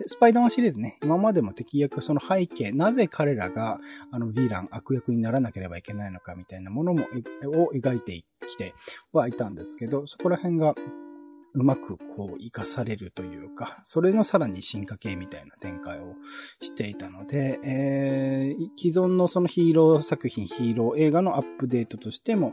[0.07, 3.79] スパイダーマンシリーズね、今までも敵役、その背景、なぜ彼らが、
[4.11, 7.05] あの、ヴィラン、悪役にならなければいけないのかみたいなものも、
[7.47, 8.75] を描いてきて
[9.13, 10.75] はいたんですけど、そこら辺が、
[11.53, 16.15] うまくこう活かされるというか、それのさらに進化系みたいな展開を
[16.61, 22.53] していたので、えー、既存のそのヒーロー作品、ヒーロー映画のアップデートとしても、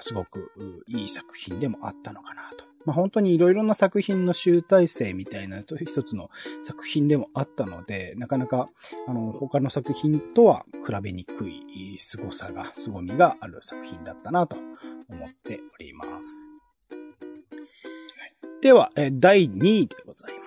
[0.00, 0.52] すごく
[0.86, 2.65] いい作品でもあったのかなと。
[2.86, 6.30] まあ、本当にいろいろな作品の集大成みたいな一つの
[6.62, 8.68] 作品でもあったので、なかなか、
[9.08, 14.56] あの、他の作品とは比べにくい凄さが、凄みがある作品だったなと
[15.08, 16.62] 思っております。
[18.62, 20.45] では、第2位でございます。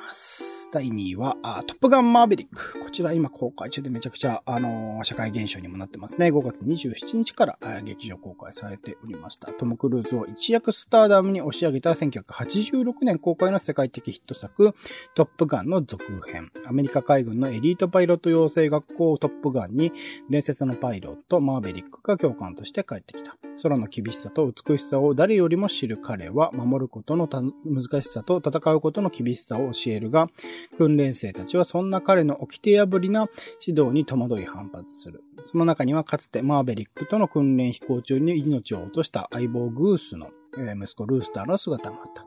[0.72, 1.36] 第2位は、
[1.68, 2.80] トップガンマーベリック。
[2.80, 6.32] こちら今公開中でめちゃくちゃ、あのー、社会現象にもなってますね。
[6.32, 9.52] 5月27日から劇場公開されておりました。
[9.52, 14.74] トム・クルーズを一躍スターダムに押し上げた1986年公開の世界的ヒット作、
[15.16, 16.52] トップガンの続編。
[16.66, 19.92] アメリカ海軍のエリートパイロット養成学校トップガンに
[20.30, 23.38] 伝説のパイロット、マーベリックが教官として帰ってきた。
[23.62, 30.30] 空の厳しさと美しさを誰よりも知る彼は、守ることの難しさと戦うことの厳しさを教えるが、
[30.78, 33.28] 訓練生たちはそんな彼の掟破りな
[33.66, 35.24] 指導に戸惑い反発する。
[35.42, 42.26] その中にはかつてマーベリックとの訓練飛行中に命を落とした相棒グースの息子ルースターの姿もあった。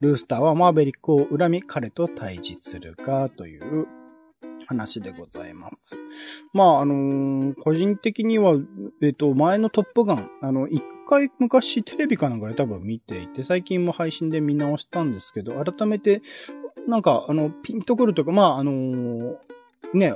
[0.00, 3.86] ルースターはマーベリックを恨み彼と対峙するかという
[4.66, 5.96] 話でございます。
[6.52, 8.52] まあ、あのー、個人的には、
[9.02, 16.22] えっ、ー、と、前のトップガン、あの、一回昔テレビかなんかで多分見ていて、最近も配信で見直したんですけど、改めて
[16.88, 19.36] なんか、あの、ピンとくるというか、まあ、あのー、
[19.94, 20.14] ね、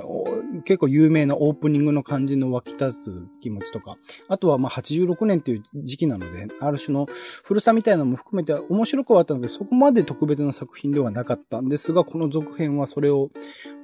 [0.65, 3.95] 結構有名なオープニングの感じの湧き立つ気持ちとか、
[4.27, 7.07] あとはまあ86年という時期なので、ある種の
[7.43, 13.29] 古さみたいなのも含めて面白くはあったので、そこまで特別な作品ではなかったんですが、この続編はそれを、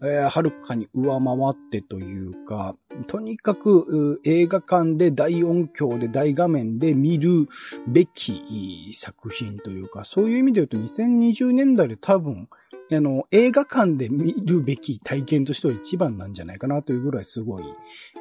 [0.02, 2.76] えー、はるかに上回ってというか、
[3.08, 7.48] とにかく映画館で大音響で大画面で見る
[7.88, 12.48] べき作品というか、そういう意味で言うと2020年代で多分、
[12.92, 17.64] あの、映画館で見るべき体験としては一番なんじゃないかなというぐらいすごい、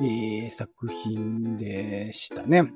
[0.00, 2.72] えー、作品でしたね。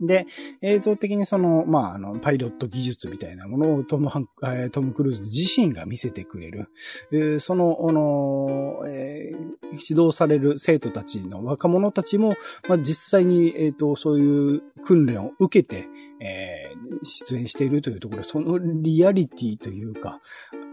[0.00, 0.26] で、
[0.62, 6.70] 映像的にその、まあ、あの、パイロット技術みたいなものをトムハン、えー、トム・クルーズ自身が見せてくれる。
[7.12, 12.34] えー、その、あの、えー、指導される生徒たちの若者たちも、
[12.66, 15.86] まあ、実際に、えっ、ー、と、そういう訓練を受けて、
[16.20, 20.20] えー、出演しているというところ、そのリアリティというか、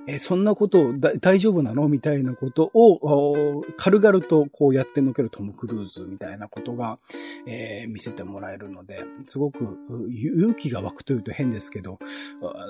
[0.10, 6.98] えそんなこと大丈夫なのみたいなことを、軽々とこうやってのけるトム・クルーズみたいなことが、
[7.46, 9.80] えー、見せてもらえるので、すごく
[10.10, 12.00] 勇気が湧くというと変ですけど、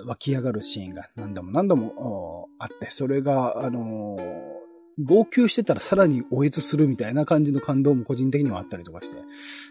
[0.05, 4.57] 湧き上がるシーンが何度も何度もあって、それが、あのー
[5.03, 9.17] 号泣してたらさらにおえつするみたいな感じの感動も個人的にはあったりとかして、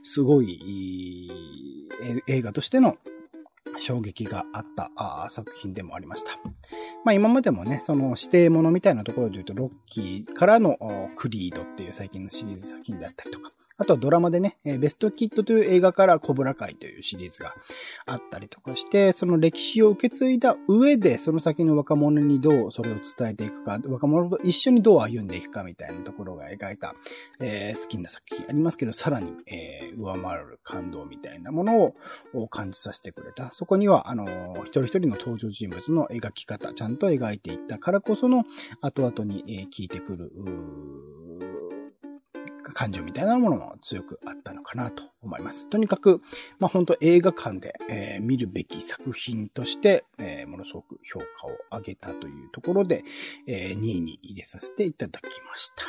[0.02, 1.50] すごい
[2.26, 2.96] 映画としての
[3.78, 6.32] 衝撃があったあ作品でもありました。
[7.04, 10.78] まあ今までもね、その指定物みたいなところで言うと、ロッキーからの
[11.16, 17.54] クリードっていう最近のシリーズ作品であったりとか、あとはドラマでね、ベストキットという映画からコブラ会というシリーズが
[18.06, 26.94] あったりとかして、その歴史を受け継いだ上で、その先の若者にどうそれを伝えていくか、若者と一緒にどう歩んでいくかみたいなところが描いた、
[27.40, 31.94] えー、好きな作品ありますけど、さらに、えー、上回る感動みたいなもの
[32.34, 33.52] を感じさせてくれた。
[33.52, 38.44] そこには、あのー、一人一人の登場人物の描き方、ちゃんと描いていったからこその、
[38.80, 40.32] 後々に、えー、聞いてくる、
[42.72, 45.68] 感情みたいなものも強くあったのかなと思います。
[45.68, 46.20] とにかく、
[46.58, 53.04] まあ本当映画館で、えー、見るべき作品として、えー、ものすごく評価を上げたというところで、
[53.46, 55.84] えー、2位に入れさせていただきました。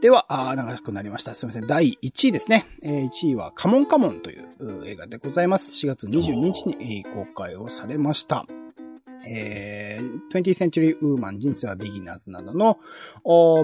[0.00, 1.34] では、あ長くなりました。
[1.34, 1.66] すみません。
[1.66, 2.66] 第1位ですね。
[2.82, 5.70] え、1位はカモンカモンという映画でございます。
[5.84, 8.46] 4月22日に公開をされました。
[9.26, 12.78] えー、20th Century Woman 人生はビギナーズなどの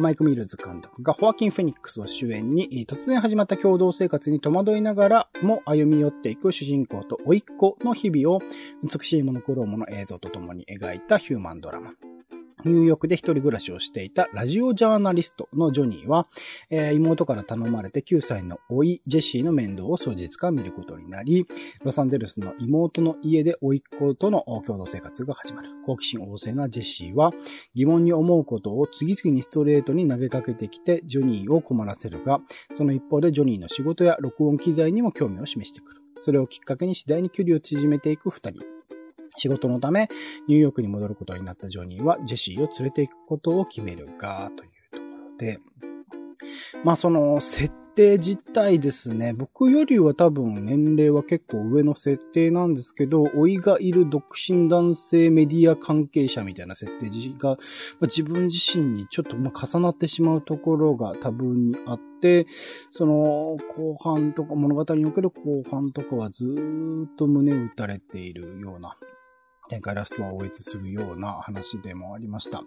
[0.01, 8.41] マイク・ミルズ監督がホアキン・フェニックスを主演に突然始まった共同生活に戸惑いながらも歩み寄っていく主人公と甥っ子の日々を
[8.83, 11.93] 美しいモノクロームの映像とともに描いたヒューマンドラマ。
[12.65, 16.27] ニューヨークで一人暮らしをしていたラジオジャーナリストのジョニーは、
[16.71, 21.47] えー、妹から頼まれて9歳の甥ジェシーの面倒を数日間見ることになり、
[21.85, 25.69] ロサンゼルスの妹の家で甥っ子との共同生活が始まる。
[25.85, 27.33] 好奇心旺盛なジェシーは
[27.75, 32.41] 疑問に思うことを次々にストレートに投げかけてきてジョニーを困らせるが、
[32.73, 36.01] その一方でジョニーの仕事や録音機材にも興味を示してくる。
[36.21, 38.61] それをきっかけに次第に距離を縮めていく二人。
[39.37, 40.09] 仕事のため、
[40.49, 45.59] ニューヨークに戻ることになったジョニーは、ジェシーを連れて行くことを決めるが、というところで、
[46.85, 57.09] まあその、設定自体ですね、僕よりは多分年齢は結構上の設定なんですけど、老いがいる独身男性メディア関係者みたいな設定
[57.39, 57.57] が、まあ、
[58.03, 62.47] 自分自身にちょっとまあ重なってしまうところが多分にあって、
[62.91, 68.97] その後半とか物語における後半とかはずっと胸打たれているような
[69.69, 72.63] 展開ラストは終えするような話でもありました。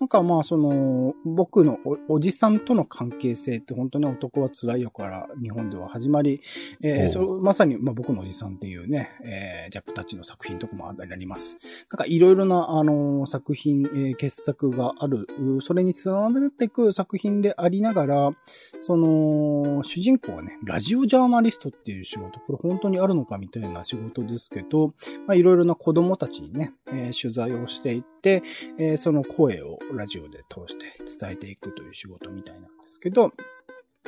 [0.00, 1.78] なんかまあその、僕の
[2.08, 6.42] おじさんとの関係性って本当に男は辛いよから日本では始まり、
[6.82, 11.86] えー、そまさにまあ僕のおじさんっていうね、えー、ジャックたちの作品とかもあります。
[11.90, 15.26] なんかいろいろなあの作品、えー、傑作がある、
[15.60, 18.30] それに繋がっていく作品でありながら、
[18.78, 24.88] その、主人公はね、ラジオジャーナリストっていう仕事、これ本当にあるのかみたいな仕事ですけど、
[25.26, 28.42] まあいろいろな子供たちちにね、えー、取材をしていって、
[28.78, 30.86] えー、その声をラジオで通して
[31.18, 33.32] 伝えていくという仕事みたいなんですけど、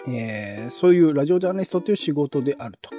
[0.09, 2.97] えー、そういうラジオジャーナリストという仕事であるとか、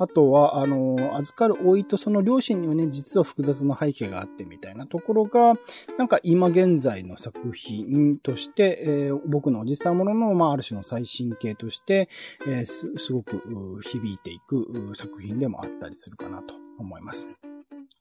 [0.00, 5.56] あとは、あの、預かる老いとその両親にはね、実は複雑な背景があってみたいなところが、
[5.98, 12.08] なんか今現在の作品として、えー、僕のおじさんものの、まあ、ある種の最新形として、
[12.46, 13.42] えー、す、すごく
[13.82, 17.28] 響いていく作品でもあったりするかなと思います。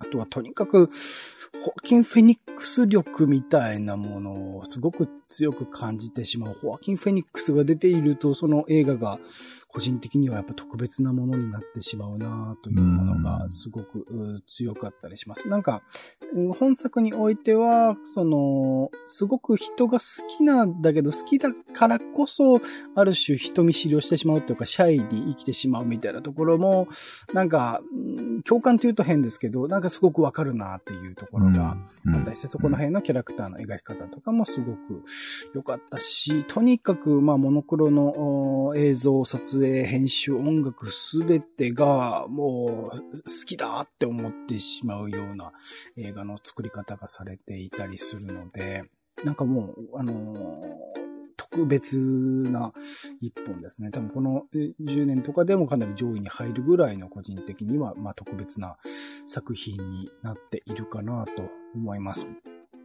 [0.02, 0.90] あとはとにかく、
[1.62, 6.54] ホーキン・フェニックス力みたいなものをすごく強く感じてしまう。
[6.54, 9.20] ホーキン・フェニックスが出ていると、その映画が
[9.72, 15.48] 個人的にはやっぱ特別なものになってしまうなというものがすごくう強かったりします。
[15.48, 15.84] なんか、
[16.34, 22.60] うん本作においては、その、すごく人が好きなんだけど、好きだからこそ、
[22.96, 26.88] ある種人見知りをしてしまうというか、シャイに生きてしまうみたいなところも、
[27.34, 35.04] なんか、うん共感というと変ですけど、なんかすごくわかるなというところがうんあったりして、そこの辺のキャラクターの描き方とかもすごく
[35.54, 45.52] 良かったし、とにかく、まあ、モノクロのお映像、撮影、編集、音楽すべてが、もう、好きだって思ってしまうような
[45.98, 48.84] 映画の作り方がされていたりするので、
[49.24, 51.10] なんかもう、あのー
[51.52, 51.98] 特別
[52.52, 52.72] な
[53.22, 53.90] 一本ですね。
[53.90, 58.78] 多分この10年とかでもかなり上位に入るぐらいの個人的には、まあ特別な
[59.26, 62.28] 作品になっているかなと思います。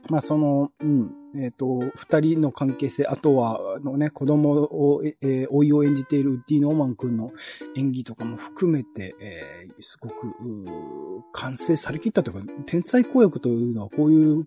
[0.09, 7.33] まあその、うん、えっ、と、二人の関係性、あとは、あのね、子供を、ええー老いを演じているウッディ・ノーマン君の
[7.77, 10.15] 演技とかも含めて、えーすごく、
[11.33, 14.47] 完成されきったというか、天才公役というのはこういう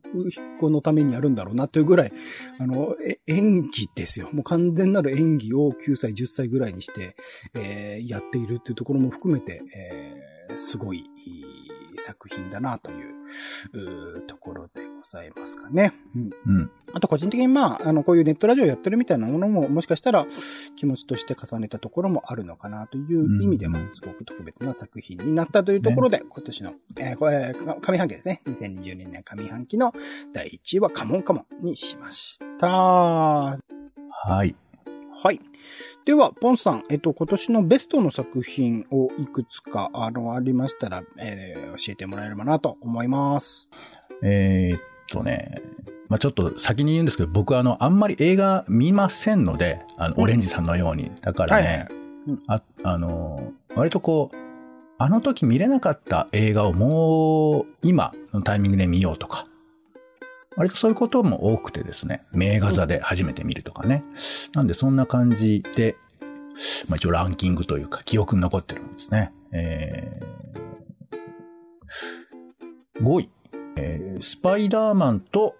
[0.60, 2.12] 子のためにあるんだろうなというぐらい、
[2.60, 4.30] あの、え演技ですよ。
[4.32, 7.16] もう完全なる演技を9歳、10歳ぐらいにして、
[7.56, 11.04] えーやっているっていうところも含めて、えーすごい
[11.98, 15.94] 作品だなといううところでざいますかね。
[16.16, 16.32] うん。
[16.46, 16.72] うん。
[16.94, 20.26] あと個人的にまあ、あの、こういうネットラジオやってるみたいなものも、もしかしたら
[20.76, 28.42] 気持ちとして重ねたところもあるのかなという意味でもうん、すごく特別な作品になったというところで、今年の、えーこれ、か上半期ですね。
[28.46, 29.94] 2022年上半期の
[30.34, 32.68] 第1位はカモンカモンにしました。
[32.68, 33.60] は
[34.46, 34.56] い。
[35.20, 35.40] はい。
[36.06, 43.70] では、ポンさん、えっと、今年のベストの作品をいくつか、あの、ありましたら、えー教えてもらえればなと思います。
[44.24, 45.62] えーっとね、
[46.10, 51.12] まあちょっと先に言うんですけど、僕あの、あんまり映画見ませんので、あの、うんオレンジさんのように。
[51.22, 52.08] だからね、はい
[52.48, 54.38] あ、あの、割とこう、
[55.00, 59.46] あの時見れなかった映画をもう今のタイミングで見ようとか、
[60.56, 64.04] 割とそういうことも多くてですね、名画座で初めて見るとかね。
[64.54, 65.96] なんでそんな感じで、
[66.90, 69.32] まあ一応ランキングというか記憶に残ってるんですね。
[69.52, 73.30] えー、5位、
[73.78, 75.56] えースパイダーマンと、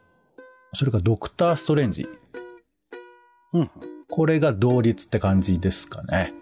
[0.74, 2.08] それからドクター・ストレンジ。
[3.54, 3.72] うん。
[4.10, 6.34] これが同率って感じですかね。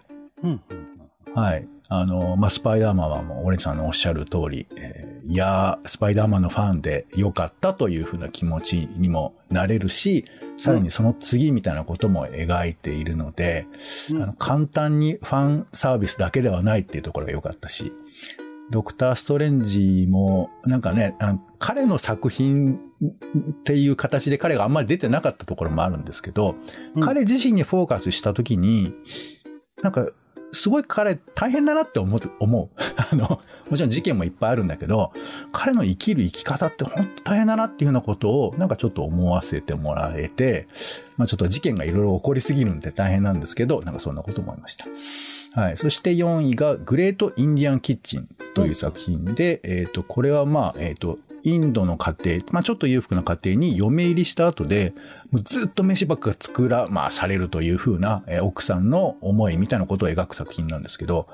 [0.42, 0.50] うん。
[0.50, 1.34] うん。
[1.34, 1.68] はい。
[1.88, 10.24] あの、まあ、スパイダーマンはもう、オレンジさんのおっしゃる通り、えーいやー、スパイダーマンのファンで良かったというふうな気持ちにもなれるし、
[10.56, 13.66] さらにその次みたいなことも描いているので、
[14.10, 17.92] うんあの簡単にファンサービスだけではないっていうところが良かったし、
[18.70, 26.56] ドクター・ストレンジも、なんかね、あの彼の作品っていう形で彼があんまり出てなかったところもあるんですけど、
[26.94, 28.94] うん彼自身にフォーカスしたときに、
[29.82, 30.08] なんか、
[30.52, 32.68] すごい彼大変だなって思う、思う。
[33.12, 35.12] あの、もちろん事件もいっぱいあるんだけど、
[35.52, 40.68] 彼の生きる生き方って本当大変だなっていうようなことを、なんかちょっと思わせてもらえて、
[41.16, 44.86] まあちょっと事件がいろいろ起こりすぎるんで大変なんですけど、なんかそんなこと思いました。
[45.56, 45.76] はい。
[45.78, 54.92] そして4位が、グレート・インディアン・キッチンという作品で、えっ、と、これはまあ、えっ、と、インドの家庭、まあちょっと裕福な家庭に嫁入りした後で、
[55.30, 61.26] もうずっと飯ばっか作ら、まあされるという風な、えー奥さんの思いみたいなことを描く作品なんですけど、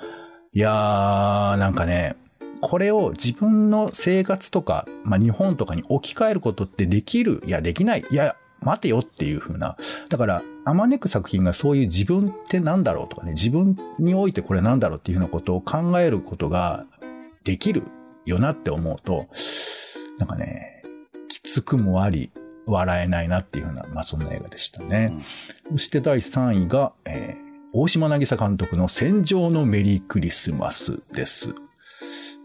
[0.52, 2.14] いやー、なんかね、
[2.60, 7.42] これを自分の生活とか、まあ日本とかに置き換えることってできる？
[7.44, 8.04] いや、できない。
[8.08, 9.76] いや、待てよっていう風な。
[10.08, 16.86] だから、あまねく作品がそういう自分ってなんだろうとかね、自分においてこれなんだろうっていう風なことを考えることが
[17.44, 17.82] できる
[18.24, 19.28] よなって思うと、
[20.18, 20.82] なんかね、
[21.28, 22.30] きつくもあり、
[22.64, 25.12] 笑えないなっていう風な、まあそんな映画でしたね。
[25.72, 31.54] そして第3位が、えー大島渚監督の戦場のメリークリスマスです。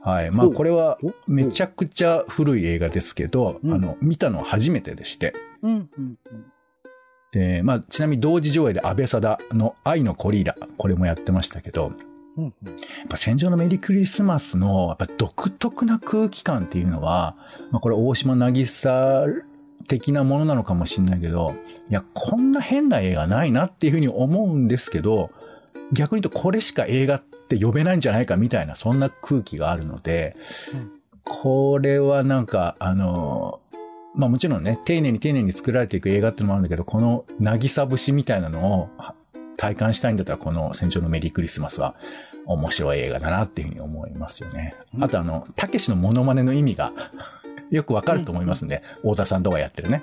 [0.01, 0.31] はい。
[0.31, 5.33] まあこれはおめちゃくちゃ古い映画ですけど、うんあの、見たのは初めてでして。
[5.61, 5.73] うん。
[5.73, 5.89] うん。
[5.97, 6.17] うん。
[7.31, 11.91] で、まあちなみに同時上映で安倍貞の愛のコリーラ、これもやってましたけど、
[12.37, 12.45] うん。
[12.45, 12.53] やっ
[13.09, 17.35] ぱ戦場のメリークリスマスのやっぱ独特な空気感っていうのは、
[17.71, 19.25] まあこれ大島渚
[19.87, 21.55] 的なものなのかもしれないけど、
[21.89, 25.31] いや、こんな変な映画ないなっていうふうに思うんですけど、
[25.91, 30.35] 逆に言うとこれしか映画って呼べないんじゃないかみたいな、そんな空気があるので、
[30.73, 30.97] うん
[31.29, 33.59] これはなんか、あの、
[34.17, 38.89] まあもちろんね、丁寧に丁寧に作られていく映画っていうのもあるんだけど、この渚節みたいなのを
[39.57, 41.95] 体感したいんだったら、この戦場のメリークリスマスは
[42.45, 44.75] 面白い映画だなっていうふうに思いますよね。
[44.95, 46.93] うんあとあの、たけしのモノマネの意味が
[47.69, 50.01] よくわかると思いますんで、太田さんとかやってるね。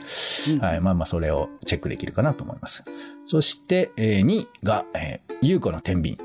[0.50, 0.80] うんはい。
[0.80, 2.84] まあまあ、それをチェックできるかなと思います。
[3.24, 6.18] そして、えー2位が、えー、ゆうこの天秤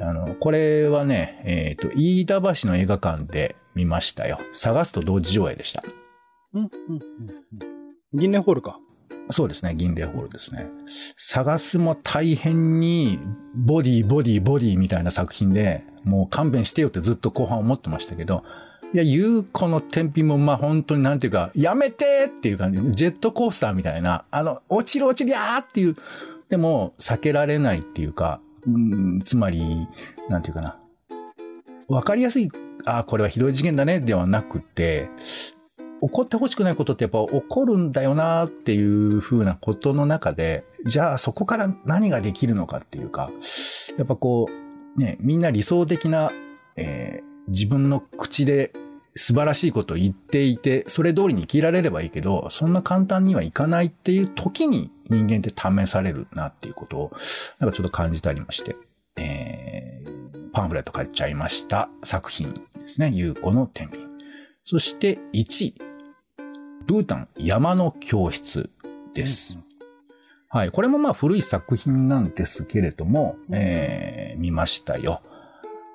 [0.00, 4.38] あの、これはね、えっ、と、飯田橋の映画館で見ましたよ。
[4.52, 5.82] 探すと同時上映でした。
[6.58, 7.00] うん、
[8.12, 8.78] 銀蓮ホールか。
[9.30, 10.66] そうですね、銀霊ホールですね。
[11.16, 13.18] 探すも大変に、
[13.54, 18.42] ボディ、ボディ、ボディみたいな作品で、もう勘弁してよってずっと後半思ってましたけど、
[18.94, 25.96] いや、ゆうこの天秤も、まあ本当になんていうか、やめてっていう感じで、ジェットコースターみたいな、あの、落ちる落ちりゃーっていう、
[26.48, 29.86] でも、避けられないっていうか、うん、つまり、
[30.28, 30.78] なんていうかな。
[31.88, 32.48] わかりやすい、
[32.86, 35.10] ああ、これはひどい事件だね、ではなくて、
[36.00, 43.30] 起こってほしくないことってやっぱ起こるんだよなっていう風なことの中で、じゃあそこから何ができるのかっていうか、
[43.96, 44.48] やっぱこ
[44.96, 46.30] う、ね、みんな理想的な、
[46.76, 48.72] えー自分の口で
[49.14, 57.12] 素晴らしいことを言っていて、それ通りに生きられればいいけど、そんな簡単にはいかないっていう時に人間って試されるなっていうことを、
[57.58, 58.76] なんかちょっと感じたりまして、
[59.16, 63.10] えー、パンフレット買っちゃいました作品ですね。
[63.12, 64.06] ゆうこの天秤。
[64.64, 65.74] そして1位、
[66.88, 68.70] ブータン山の教室
[69.12, 69.58] です。
[70.48, 70.70] はい。
[70.70, 75.20] これもまあ古い作品なんですけれども、えー見ましたよ。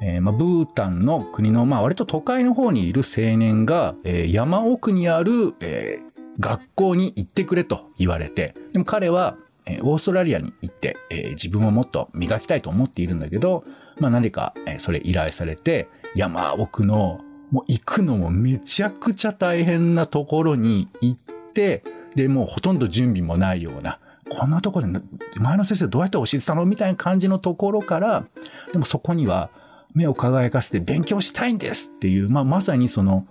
[0.02, 9.36] えーまあ、ブータンの国の、まあ、割と都会の方にいる青年が、えー山奥にある、えー学校に行ってくれと言われて、でも彼は、
[9.66, 13.64] えーオーストラリアに行って、えー自分をもっと磨きたいと思っているんだけど、
[14.00, 17.20] まあ、何か、えーそれ依頼されて、山奥の、
[17.54, 21.20] もう行くのもめちゃくちゃ大変なところに行っ
[21.54, 21.84] て、
[22.16, 25.00] で、もうほとんど準備もないような、こんなところで、
[25.40, 26.66] 前の先生どうやって教えてたの？
[26.66, 28.26] みたいな感じのところから、
[28.72, 29.52] でもそこには
[29.94, 33.28] 目を輝かせて勉強したいんですっていう、まあ、まさにその、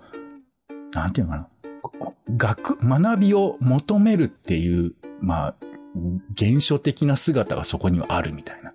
[0.92, 1.48] なんていうのかな。
[2.36, 5.54] 学、学びを求めるっていう、まあ、
[6.34, 8.71] 現象的な姿がそこにはあるみたいな。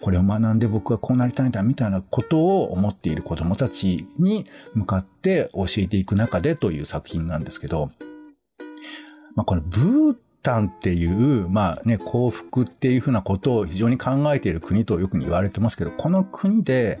[0.00, 7.90] これを学んで僕はこうなりたいんだみたいなことを思っている子供たちに向かって教えていく中でという作品なんですけど、
[9.34, 16.98] まあこれブータンっていう、まあね、幸福っていうふうなことを非常に考えている国とよく言われてますけど、この国で、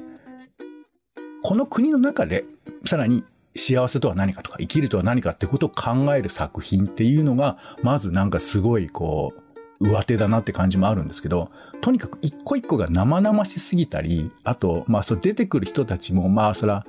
[1.42, 2.44] この国の中で、
[2.84, 3.24] さらに
[3.56, 9.42] 幸せとは何かとか、生きるとは何かってことを考える作品っていうのが、まずなんかすごいこう、
[9.80, 11.50] 上手だなって感じもあるんですけど、
[11.80, 16.84] とにかく一個一個が生々しすぎたり、あと、まあ、そう出てくる人たちも、まあ、そら、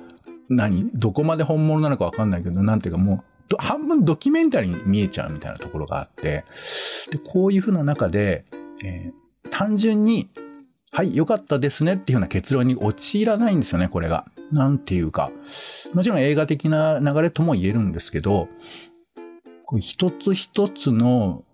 [0.48, 6.44] 何どこまで本物なのかわかんないけど、なんていうかもう、半分ドキュメンタリーに見えちゃうみたいなところがあって、
[7.10, 8.44] で、こういうふうな中で、
[8.84, 9.22] えー
[9.52, 10.30] 単純に、
[10.90, 14.24] はい、良かったですねっていうような結論に陥らないんですよね、これが。
[14.50, 15.30] なんていうか。
[15.92, 18.48] もちろん映画的な流れとも言えるんですけど、
[19.78, 21.44] 一つ一つの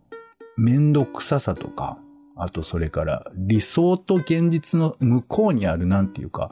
[0.59, 1.99] 面倒くささとか、
[2.37, 6.51] あとそれから理想と現実の向こうにあるなんていうか、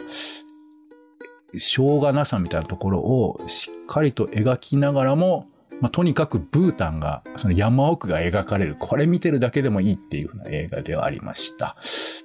[1.56, 5.48] しょうがなさみたいなところをしっかりと描きながらも、
[5.80, 11.76] まあ、とにかくブータンが、その山奥が描かれる、これ見てるだけでもいいっていうふうな映画ではありました。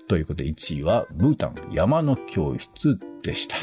[0.07, 3.55] ということで1位は、ブータン山の教室でした。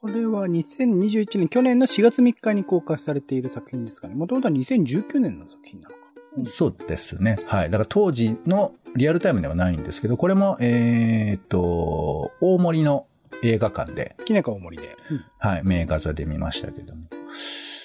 [0.00, 4.14] これは2021年、去年の4月3日に公開されている作品ですかね。
[4.14, 5.97] もともとは2019年の作品なの。
[6.44, 7.38] そうですね。
[7.46, 7.70] はい。
[7.70, 13.06] だから当時のリアルタイムではないんですけど、これも、えーっと、大森の
[13.42, 14.96] 映画館で、きねか大森で。
[15.10, 17.02] うんはい、名画座で見ましたけども。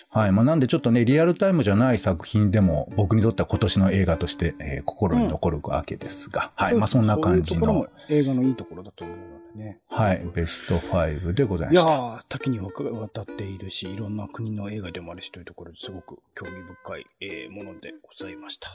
[0.09, 0.31] はい。
[0.31, 6.75] まあ、なんでちょっとね、リアルタイムじゃない作品でも、僕にとっては今年の映画として、えー心に残るわけですが、はい。
[6.75, 9.79] まあ、そんな感じのそういう映画のいいところだと思うのでね。
[9.89, 11.91] はい、ベスト5でございました。
[11.91, 12.71] いやー、多岐にわ
[13.09, 18.69] たっているし、いろんな国の映画でもあるしというところですごく興味深い、えーものでございました。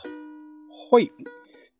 [0.91, 1.11] はい。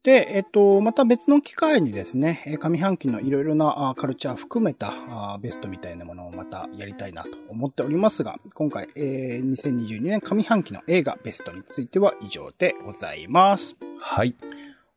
[0.05, 13.77] で、えっと、また別の機会にですね、えー上半期のいろいろなカルチャー含めたベストみたいなものをまたやりたいなと思っておりますが、今回、えー2022年上半期の映画ベストについては以上でございます。
[14.01, 14.35] はい。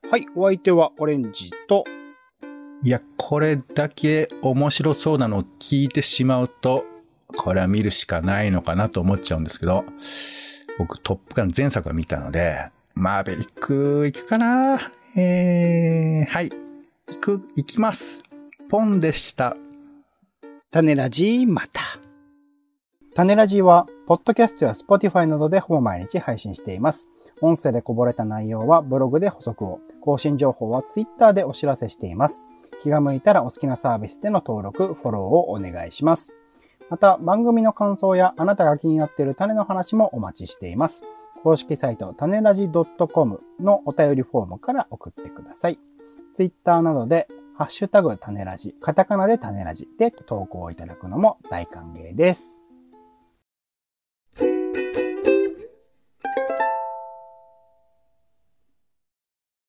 [0.10, 1.84] はい、お相手はオレンジと、
[2.84, 6.84] いや、これだけ面白そうなのを聞いてしまうと、
[7.38, 9.86] これは見るしかないのかなと思っちゃうんですけど、
[10.80, 14.80] 僕トップガン前作は見たので、マーベリック行くかな？
[15.16, 16.50] えー、はい。
[16.50, 18.24] 行く、行きます。
[18.68, 19.56] ポンでした。
[20.72, 21.82] 種ラジーまた。
[23.14, 27.08] 種ラジーは、ポッドキャストや Spotify などでほぼ毎日配信しています。
[27.42, 32.48] 音声でこぼれた内容はブログで補足を、更新情報は Twitter でお知らせしています。
[32.82, 36.34] 気が向いたらお好きなサービスでの登録、フォローをお願いします。
[36.90, 41.04] また、番組の感想やあなたが気になっている種の話もお待ちしています。
[41.44, 45.80] 公式サイト、種ラジ .com のお便りフォームから送ってください。
[46.36, 52.61] Twitter などで、ハッシュタグ種ラジ、カタカナで種ラジで投稿いただくのも大歓迎です。